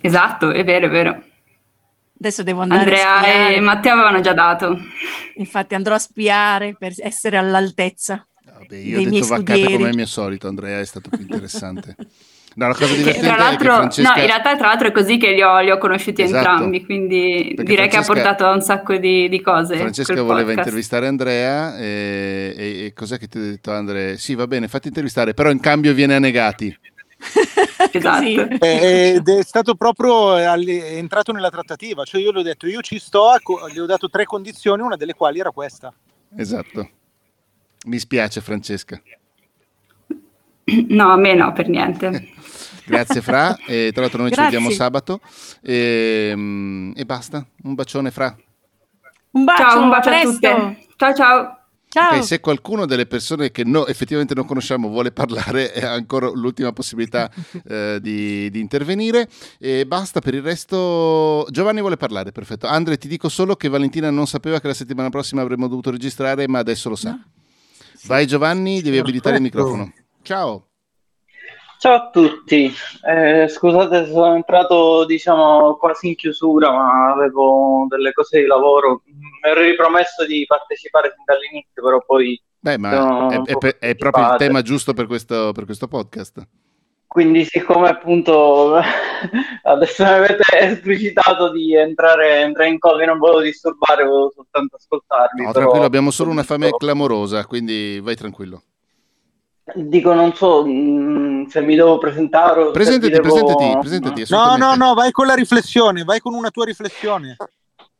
[0.01, 1.22] Esatto, è vero, è vero.
[2.18, 4.76] Adesso devo andare Andrea e Matteo avevano già dato.
[5.36, 8.26] Infatti andrò a spiare per essere all'altezza.
[8.59, 11.96] Vabbè, io ho detto vaccate come il mio solito, Andrea è stato più interessante.
[12.57, 14.14] No, la cosa divertente tra l'altro, Francesca...
[14.14, 16.48] no, in realtà tra l'altro è così che li ho, li ho conosciuti esatto.
[16.48, 18.14] entrambi, quindi Perché direi Francesca...
[18.14, 19.76] che ha portato a un sacco di, di cose.
[19.76, 20.59] Francesca voleva podcast.
[20.59, 24.16] intervistare Andrea e, e, e, cos'è che ti ho detto Andrea?
[24.16, 26.74] Sì, va bene, fatti intervistare, però in cambio viene a negati.
[27.92, 28.24] esatto.
[28.24, 30.46] Ed è stato proprio è
[30.96, 33.34] entrato nella trattativa, cioè io gli ho detto io ci sto,
[33.70, 35.92] gli ho dato tre condizioni, una delle quali era questa.
[36.34, 36.88] Esatto.
[37.87, 39.01] Mi spiace Francesca.
[40.89, 42.34] No, a me no, per niente.
[42.87, 44.51] Grazie Fra, e tra l'altro noi Grazie.
[44.51, 45.20] ci vediamo sabato
[45.61, 48.37] e, ehm, e, basta, un bacione Fra.
[49.32, 50.47] Un bacio, ciao, un bacio a, a tutti.
[50.97, 51.59] Ciao ciao.
[51.89, 52.09] Ciao.
[52.09, 56.72] Okay, se qualcuno delle persone che no, effettivamente non conosciamo vuole parlare, è ancora l'ultima
[56.72, 57.30] possibilità
[57.66, 59.28] eh, di, di, intervenire.
[59.59, 61.47] E basta per il resto.
[61.51, 62.66] Giovanni vuole parlare, perfetto.
[62.66, 66.47] Andre, ti dico solo che Valentina non sapeva che la settimana prossima avremmo dovuto registrare,
[66.49, 67.11] ma adesso lo sa.
[67.11, 67.24] No.
[68.07, 69.92] Vai Giovanni, devi abilitare il microfono.
[70.22, 70.68] Ciao.
[71.78, 72.72] Ciao a tutti,
[73.07, 79.02] eh, scusate se sono entrato diciamo quasi in chiusura ma avevo delle cose di lavoro,
[79.04, 82.40] mi ero ripromesso di partecipare fin dall'inizio però poi...
[82.59, 86.48] Beh ma è, è, è, proprio il tema giusto per questo, per questo podcast.
[87.16, 88.74] Quindi siccome appunto
[89.64, 95.40] adesso mi avete esplicitato di entrare, entrare in cose, non volevo disturbare, volevo soltanto ascoltarvi.
[95.40, 95.60] No, però...
[95.60, 98.64] tranquillo, abbiamo solo una fame clamorosa, quindi vai tranquillo.
[99.76, 102.70] Dico, non so mh, mm, se mi devo presentare.
[102.72, 103.22] Presentati, devo...
[103.22, 104.24] presentati, presentati.
[104.28, 107.38] No, no, no, vai con la riflessione, vai con una tua riflessione.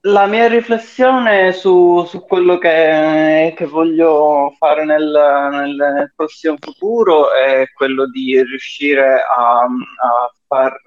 [0.07, 5.11] La mia riflessione su, su quello che, che, voglio fare nel,
[5.51, 10.79] nel, prossimo futuro è quello di riuscire a, a far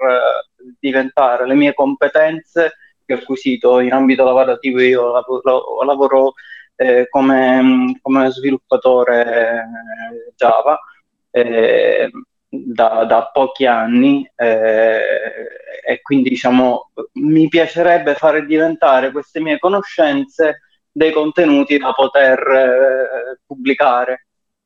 [0.79, 4.79] diventare le mie competenze che ho acquisito in ambito lavorativo.
[4.79, 6.33] Io lavoro, lavoro
[6.77, 9.65] eh, come, come, sviluppatore
[10.37, 10.79] Java
[11.31, 12.09] eh,
[12.47, 15.38] da, da, pochi anni eh,
[16.09, 16.89] quindi diciamo
[17.19, 24.25] mi piacerebbe fare diventare queste mie conoscenze dei contenuti da poter eh, pubblicare.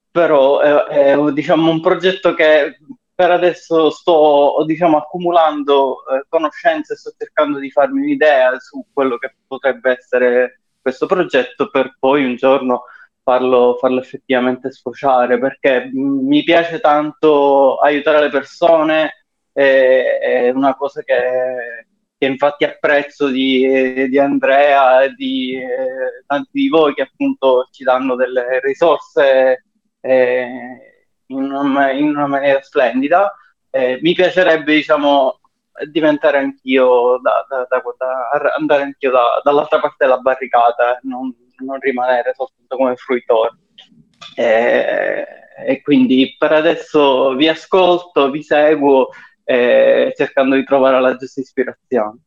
[0.10, 0.72] Però è,
[1.16, 2.78] è diciamo un progetto che
[3.14, 9.18] per adesso sto diciamo, accumulando eh, conoscenze e sto cercando di farmi un'idea su quello
[9.18, 12.84] che potrebbe essere questo progetto per poi un giorno
[13.22, 15.38] farlo, farlo effettivamente sfociare.
[15.40, 19.23] Perché mi piace tanto aiutare le persone,
[19.54, 21.86] è, è una cosa che,
[22.18, 27.84] che, infatti apprezzo di, di Andrea e di eh, tanti di voi che appunto ci
[27.84, 29.66] danno delle risorse
[30.02, 30.48] eh,
[31.28, 33.34] in, una, in, una, maniera splendida.
[33.70, 35.40] Eh, mi piacerebbe diciamo
[35.90, 39.12] diventare anch'io, da, da, da, andare anch'io
[39.44, 43.58] dall'altra parte della barricata, non, non rimanere soltanto come fruitore.
[44.36, 45.26] E,
[45.68, 49.10] e, quindi per adesso vi ascolto, vi seguo
[49.44, 52.20] eh, cercando di trovare la giusta ispirazione.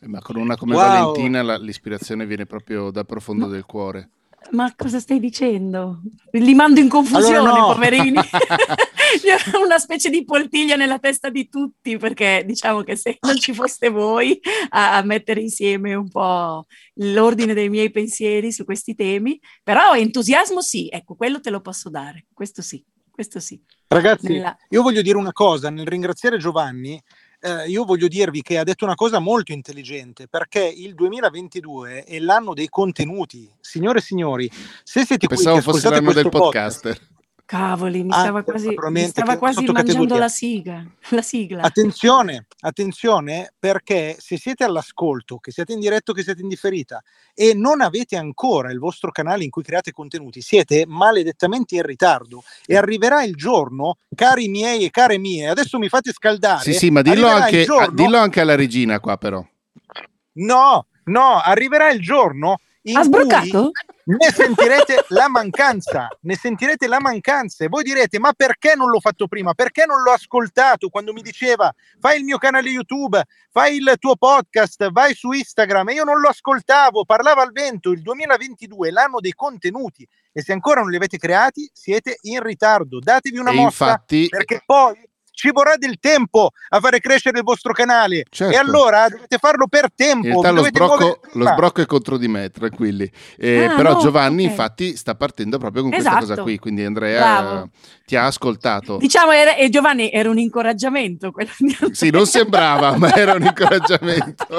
[0.00, 0.86] Eh, ma con una come wow.
[0.86, 3.52] Valentina la, l'ispirazione viene proprio dal profondo Ma...
[3.52, 4.10] del cuore.
[4.50, 6.00] Ma cosa stai dicendo?
[6.30, 7.72] Li mando in confusione, allora no.
[7.72, 8.18] poverini.
[9.62, 13.88] una specie di poltiglia nella testa di tutti, perché diciamo che se non ci foste
[13.88, 14.38] voi
[14.70, 20.60] a, a, mettere insieme un po' l'ordine dei miei pensieri su questi temi, però entusiasmo
[20.60, 22.84] sì, ecco, quello te lo posso dare, questo sì,
[23.18, 23.60] questo sì.
[23.88, 24.56] Ragazzi, nella...
[24.68, 27.02] io voglio dire una cosa, nel ringraziare Giovanni,
[27.40, 32.20] eh, io voglio dirvi che ha detto una cosa molto intelligente perché il 2022 è
[32.20, 33.50] l'anno dei contenuti.
[33.58, 34.48] Signore e signori,
[34.84, 36.96] se siete Pensavo qui che fosse l'anno del podcaster.
[36.96, 37.17] Podcast,
[37.48, 41.62] Cavoli, mi stava ah, quasi, mi stava quasi mangiando la, siga, la sigla.
[41.62, 47.54] Attenzione, attenzione, perché se siete all'ascolto, che siete in diretto, che siete in differita e
[47.54, 52.76] non avete ancora il vostro canale in cui create contenuti, siete maledettamente in ritardo e
[52.76, 56.64] arriverà il giorno, cari miei e care mie, adesso mi fate scaldare.
[56.64, 57.94] Sì, sì, ma dillo, anche, giorno...
[57.94, 59.42] dillo anche alla regina qua però.
[60.32, 62.58] No, no, arriverà il giorno
[62.92, 63.70] ha sbroccato?
[64.04, 69.00] ne sentirete la mancanza, ne sentirete la mancanza e voi direte ma perché non l'ho
[69.00, 69.52] fatto prima?
[69.52, 70.88] Perché non l'ho ascoltato?
[70.88, 75.90] Quando mi diceva fai il mio canale YouTube, fai il tuo podcast, vai su Instagram.
[75.90, 80.08] E io non lo ascoltavo, parlava al vento, il 2022 l'anno dei contenuti.
[80.32, 84.26] E se ancora non li avete creati siete in ritardo, datevi una e mossa infatti...
[84.28, 84.96] perché poi
[85.38, 88.52] ci vorrà del tempo a fare crescere il vostro canale certo.
[88.52, 90.42] e allora dovete farlo per tempo.
[90.42, 93.08] lo, sbrocco, lo, sbrocco, è contro di me, tranquilli.
[93.36, 94.46] Eh, ah, però no, Giovanni okay.
[94.46, 96.16] infatti sta partendo proprio con esatto.
[96.16, 97.70] questa cosa qui, quindi Andrea Bravo.
[98.04, 98.96] ti ha ascoltato.
[98.96, 101.32] Diciamo, era, e Giovanni era un incoraggiamento.
[101.92, 104.44] sì, non sembrava, ma era un incoraggiamento.
[104.50, 104.58] no,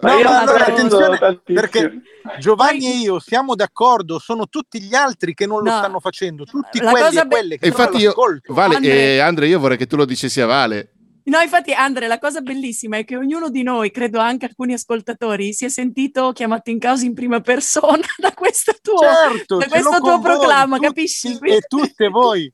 [0.00, 2.02] ma allora attenzione, perché
[2.40, 5.76] Giovanni e io siamo d'accordo, sono tutti gli altri che non lo no.
[5.76, 8.12] stanno facendo, tutti La quelli e quelle che infatti io,
[8.48, 8.90] vale, Andre...
[8.90, 10.90] Eh, Andre, io vorrei che tu lo dicessi a Vale.
[11.24, 15.52] No, infatti, Andre, la cosa bellissima è che ognuno di noi, credo anche alcuni ascoltatori,
[15.52, 19.98] si è sentito chiamato in causa in prima persona da questo tuo, certo, da questo
[19.98, 21.32] tuo proclama, voi, capisci?
[21.32, 22.52] Tutti, e tutte voi.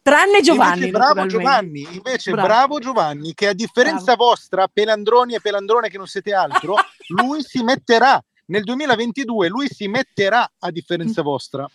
[0.00, 0.86] Tranne Giovanni.
[0.86, 2.46] Invece, bravo Giovanni, invece bravo.
[2.46, 2.78] bravo.
[2.78, 4.24] Giovanni, che a differenza bravo.
[4.24, 6.76] vostra, Pelandroni e Pelandrone che non siete altro,
[7.08, 11.68] lui si metterà nel 2022, lui si metterà a differenza vostra.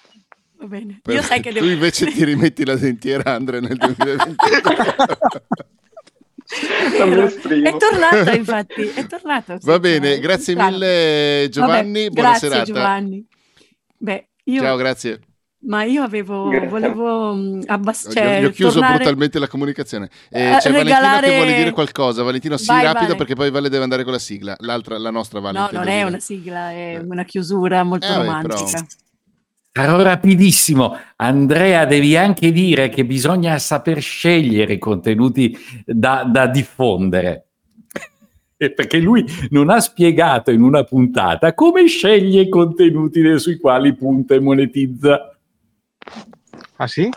[0.60, 1.02] Va bene.
[1.08, 1.66] Io sai che devo...
[1.66, 4.48] Tu invece ti rimetti la dentiera, Andre, nel 2022.
[7.64, 9.58] è tornato infatti, è tornato.
[9.62, 12.66] Va bene, grazie mille Giovanni, Vabbè, buona grazie, serata.
[12.66, 13.26] Giovanni.
[13.98, 14.62] Beh, io...
[14.62, 15.20] Ciao, grazie.
[15.62, 18.14] Ma io avevo, volevo mm, abbassare.
[18.14, 18.96] Cioè, gli ho chiuso tornare...
[18.96, 20.10] brutalmente la comunicazione.
[20.30, 20.82] Eh, c'è regalare...
[20.82, 22.24] Valentino che vuole dire qualcosa.
[22.24, 23.16] Valentino, sì, vai, rapido vale.
[23.18, 24.56] perché poi Vale deve andare con la sigla.
[24.60, 25.60] L'altra, la nostra Vale.
[25.60, 27.00] No, non è una sigla, è eh.
[27.00, 28.72] una chiusura molto eh, romantica.
[28.72, 28.86] Però...
[29.72, 30.98] Sarò rapidissimo.
[31.18, 35.56] Andrea, devi anche dire che bisogna saper scegliere i contenuti
[35.86, 37.46] da, da diffondere.
[38.58, 44.36] Perché lui non ha spiegato in una puntata come sceglie i contenuti sui quali punta
[44.36, 45.38] e monetizza.
[46.76, 47.10] Ah sì?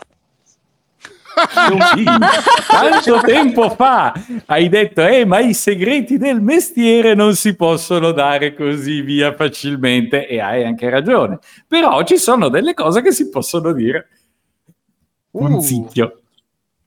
[2.67, 4.13] Tanto tempo fa
[4.45, 10.27] hai detto, eh, ma i segreti del mestiere non si possono dare così via facilmente
[10.27, 11.39] e hai anche ragione.
[11.67, 14.07] Però ci sono delle cose che si possono dire.
[15.31, 15.59] Un uh.
[15.61, 16.22] zicchio.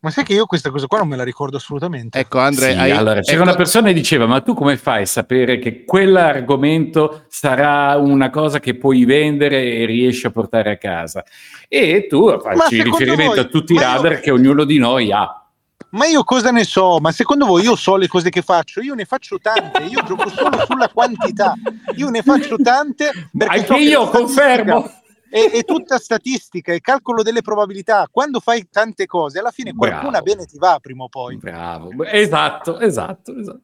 [0.07, 2.17] Ma sai che io questa cosa qua non me la ricordo assolutamente.
[2.17, 2.93] Ecco, Andre, sì, hai...
[2.93, 3.43] allora, c'era ecco...
[3.43, 8.61] una persona che diceva: Ma tu come fai a sapere che quell'argomento sarà una cosa
[8.61, 11.25] che puoi vendere e riesci a portare a casa?
[11.67, 13.39] E tu facci riferimento voi...
[13.41, 14.21] a tutti i radar io...
[14.21, 15.45] che ognuno di noi ha.
[15.91, 16.99] Ma io cosa ne so?
[17.01, 18.81] Ma secondo voi io so le cose che faccio?
[18.83, 21.55] Io ne faccio tante, io gioco solo sulla quantità.
[21.97, 24.89] Io ne faccio tante perché Anche io confermo
[25.31, 28.09] è, è, tutta statistica, è calcolo delle probabilità.
[28.11, 31.37] Quando fai tante cose, alla fine qualcuna bene ti va prima o poi.
[31.37, 33.61] Bravo, esatto, esatto, esatto.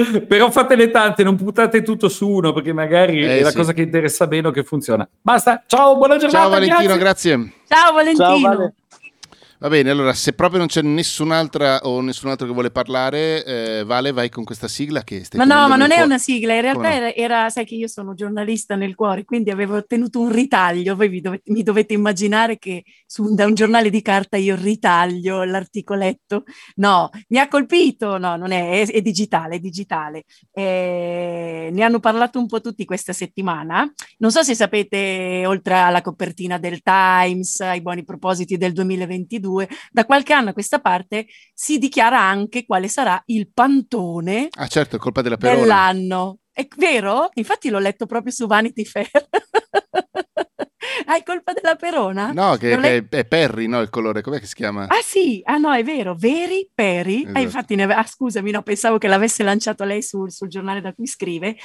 [0.26, 3.56] Però fatene tante, non buttate tutto su uno perché magari eh, è la sì.
[3.56, 5.08] cosa che interessa meno che funziona.
[5.20, 6.44] Basta, ciao, buona giornata.
[6.44, 7.36] Ciao Valentino, grazie.
[7.36, 7.54] grazie.
[7.66, 8.26] Ciao Valentino.
[8.26, 8.74] Ciao, vale.
[9.60, 13.84] Va bene, allora se proprio non c'è nessun'altra o nessun altro che vuole parlare, eh,
[13.84, 16.62] Vale, vai con questa sigla che stai Ma no, ma non è una sigla, in
[16.62, 20.96] realtà era, era, sai che io sono giornalista nel cuore, quindi avevo ottenuto un ritaglio,
[20.96, 25.44] voi mi dovete, mi dovete immaginare che su, da un giornale di carta io ritaglio
[25.44, 26.44] l'articoletto.
[26.76, 30.24] No, mi ha colpito, no, non è, è, è digitale, è digitale.
[30.52, 33.92] Eh, ne hanno parlato un po' tutti questa settimana.
[34.20, 39.68] Non so se sapete, oltre alla copertina del Times, ai buoni propositi del 2022, 2022,
[39.90, 44.98] da qualche anno a questa parte si dichiara anche quale sarà il pantone ah, certo,
[44.98, 45.60] colpa della perona.
[45.60, 46.38] dell'anno.
[46.52, 47.30] È vero?
[47.34, 49.08] Infatti l'ho letto proprio su Vanity Fair.
[51.06, 52.32] Hai colpa della perona?
[52.32, 53.80] No, che, che è, Perry, no?
[53.80, 54.84] Il colore, com'è che si chiama?
[54.84, 57.22] Ah sì, ah no, è vero, Veri Perry.
[57.22, 57.38] Esatto.
[57.38, 57.84] Ah, infatti, ne...
[57.84, 61.56] ah, scusami, no, pensavo che l'avesse lanciato lei sul, sul giornale da cui scrive,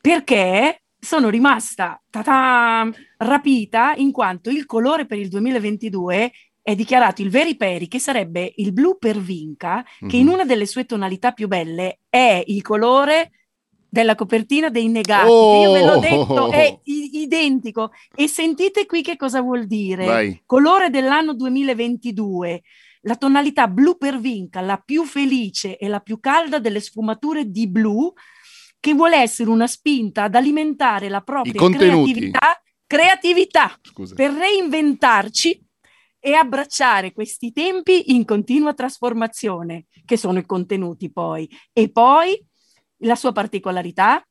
[0.00, 2.02] perché sono rimasta
[3.18, 6.32] rapita in quanto il colore per il 2022
[6.68, 10.10] è dichiarato il Veri Peri, che sarebbe il blu per vinca, mm-hmm.
[10.10, 10.32] che in mhm.
[10.34, 13.30] una delle sue tonalità più belle è il colore
[13.88, 15.30] della copertina dei negati.
[15.30, 15.62] Oh!
[15.62, 17.92] Io ve l'ho detto, è i- identico.
[18.14, 20.04] E sentite qui che cosa vuol dire.
[20.04, 20.42] Vai.
[20.44, 22.60] Colore dell'anno 2022.
[23.02, 27.66] La tonalità blu per vinca, la più felice e la più calda delle sfumature di
[27.66, 28.12] blu,
[28.78, 33.80] che vuole essere una spinta ad alimentare la propria creatività, creatività
[34.14, 35.66] per reinventarci
[36.20, 41.48] e abbracciare questi tempi in continua trasformazione, che sono i contenuti poi.
[41.72, 42.42] E poi
[43.02, 44.22] la sua particolarità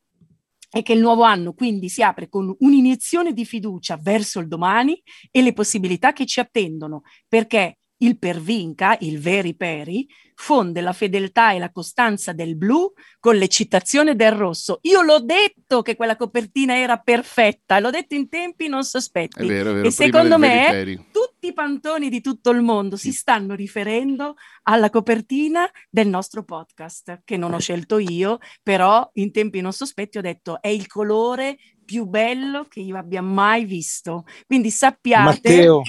[0.69, 5.01] è che il nuovo anno quindi si apre con un'iniezione di fiducia verso il domani
[5.31, 10.05] e le possibilità che ci attendono, perché il pervinca, il veri peri,
[10.39, 14.77] fonde la fedeltà e la costanza del blu con l'eccitazione del rosso.
[14.83, 19.41] Io l'ho detto che quella copertina era perfetta, l'ho detto in tempi non sospetti.
[19.41, 23.11] È vero, è vero, e secondo me tutti i pantoni di tutto il mondo si
[23.11, 29.59] stanno riferendo alla copertina del nostro podcast, che non ho scelto io, però in tempi
[29.59, 34.25] non sospetti ho detto è il colore più bello che io abbia mai visto.
[34.45, 35.81] Quindi sappiate Matteo.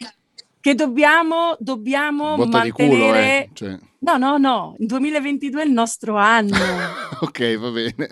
[0.68, 2.72] Che dobbiamo, dobbiamo mantenere...
[2.72, 3.50] Culo, eh.
[3.54, 3.78] cioè...
[4.00, 6.56] No, no, no, il 2022 è il nostro anno.
[7.20, 8.08] ok, va bene.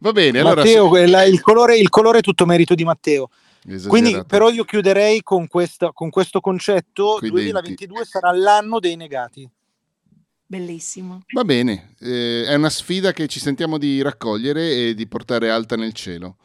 [0.00, 0.42] va bene.
[0.42, 1.22] Matteo, allora...
[1.24, 3.30] il, colore, il colore è tutto merito di Matteo.
[3.64, 3.88] Esagerato.
[3.88, 9.48] Quindi però io chiuderei con, questa, con questo concetto, il 2022 sarà l'anno dei negati.
[10.48, 11.22] Bellissimo.
[11.32, 15.76] Va bene, eh, è una sfida che ci sentiamo di raccogliere e di portare alta
[15.76, 16.36] nel cielo.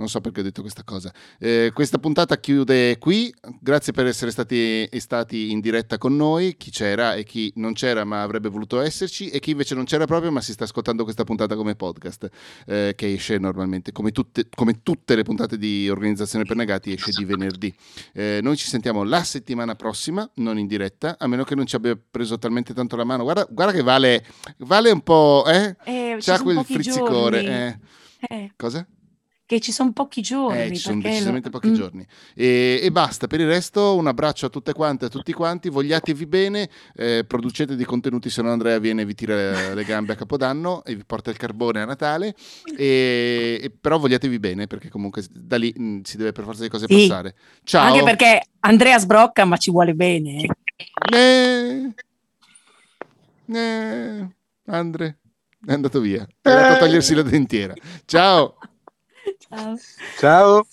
[0.00, 1.12] Non so perché ho detto questa cosa.
[1.38, 3.30] Eh, questa puntata chiude qui.
[3.60, 6.56] Grazie per essere stati, stati, in diretta con noi.
[6.56, 10.06] Chi c'era e chi non c'era ma avrebbe voluto esserci e chi invece non c'era
[10.06, 12.30] proprio ma si sta ascoltando questa puntata come podcast
[12.66, 17.10] eh, che esce normalmente come tutte, come tutte, le puntate di Organizzazione per Negati esce
[17.14, 17.70] di venerdì.
[18.14, 21.76] Eh, noi ci sentiamo la settimana prossima, non in diretta, a meno che non ci
[21.76, 23.22] abbia preso talmente tanto la mano.
[23.22, 24.24] Guarda, guarda che vale,
[24.60, 25.76] vale un po', eh?
[25.84, 27.42] eh C'ha quel frizzicore.
[27.42, 27.78] Eh.
[28.34, 28.52] eh.
[28.56, 28.86] Cosa?
[29.50, 30.60] Che ci sono pochi giorni.
[30.60, 31.58] Eh, ci sono decisamente lo...
[31.58, 31.74] pochi mm.
[31.74, 32.06] giorni.
[32.36, 35.68] E, e, basta, per il resto un abbraccio a tutte quante e a tutti quanti,
[35.68, 40.12] vogliatevi bene, eh, producete dei contenuti, se no Andrea viene e vi tira le gambe
[40.12, 42.36] a Capodanno e vi porta il carbone a Natale,
[42.76, 46.62] e, e però vogliatevi bene perché comunque da lì mh, mm, si deve per forza
[46.62, 47.08] di cose sì.
[47.08, 47.34] passare.
[47.64, 47.92] Ciao!
[47.92, 50.46] Anche perché Andrea sbrocca ma ci vuole bene.
[51.12, 51.92] Eh,
[53.52, 54.28] eh,
[54.66, 55.18] Andre
[55.66, 57.74] è andato via, è andato a togliersi la dentiera.
[58.04, 58.54] Ciao!
[59.38, 59.80] Ciao.
[60.16, 60.64] Ciao.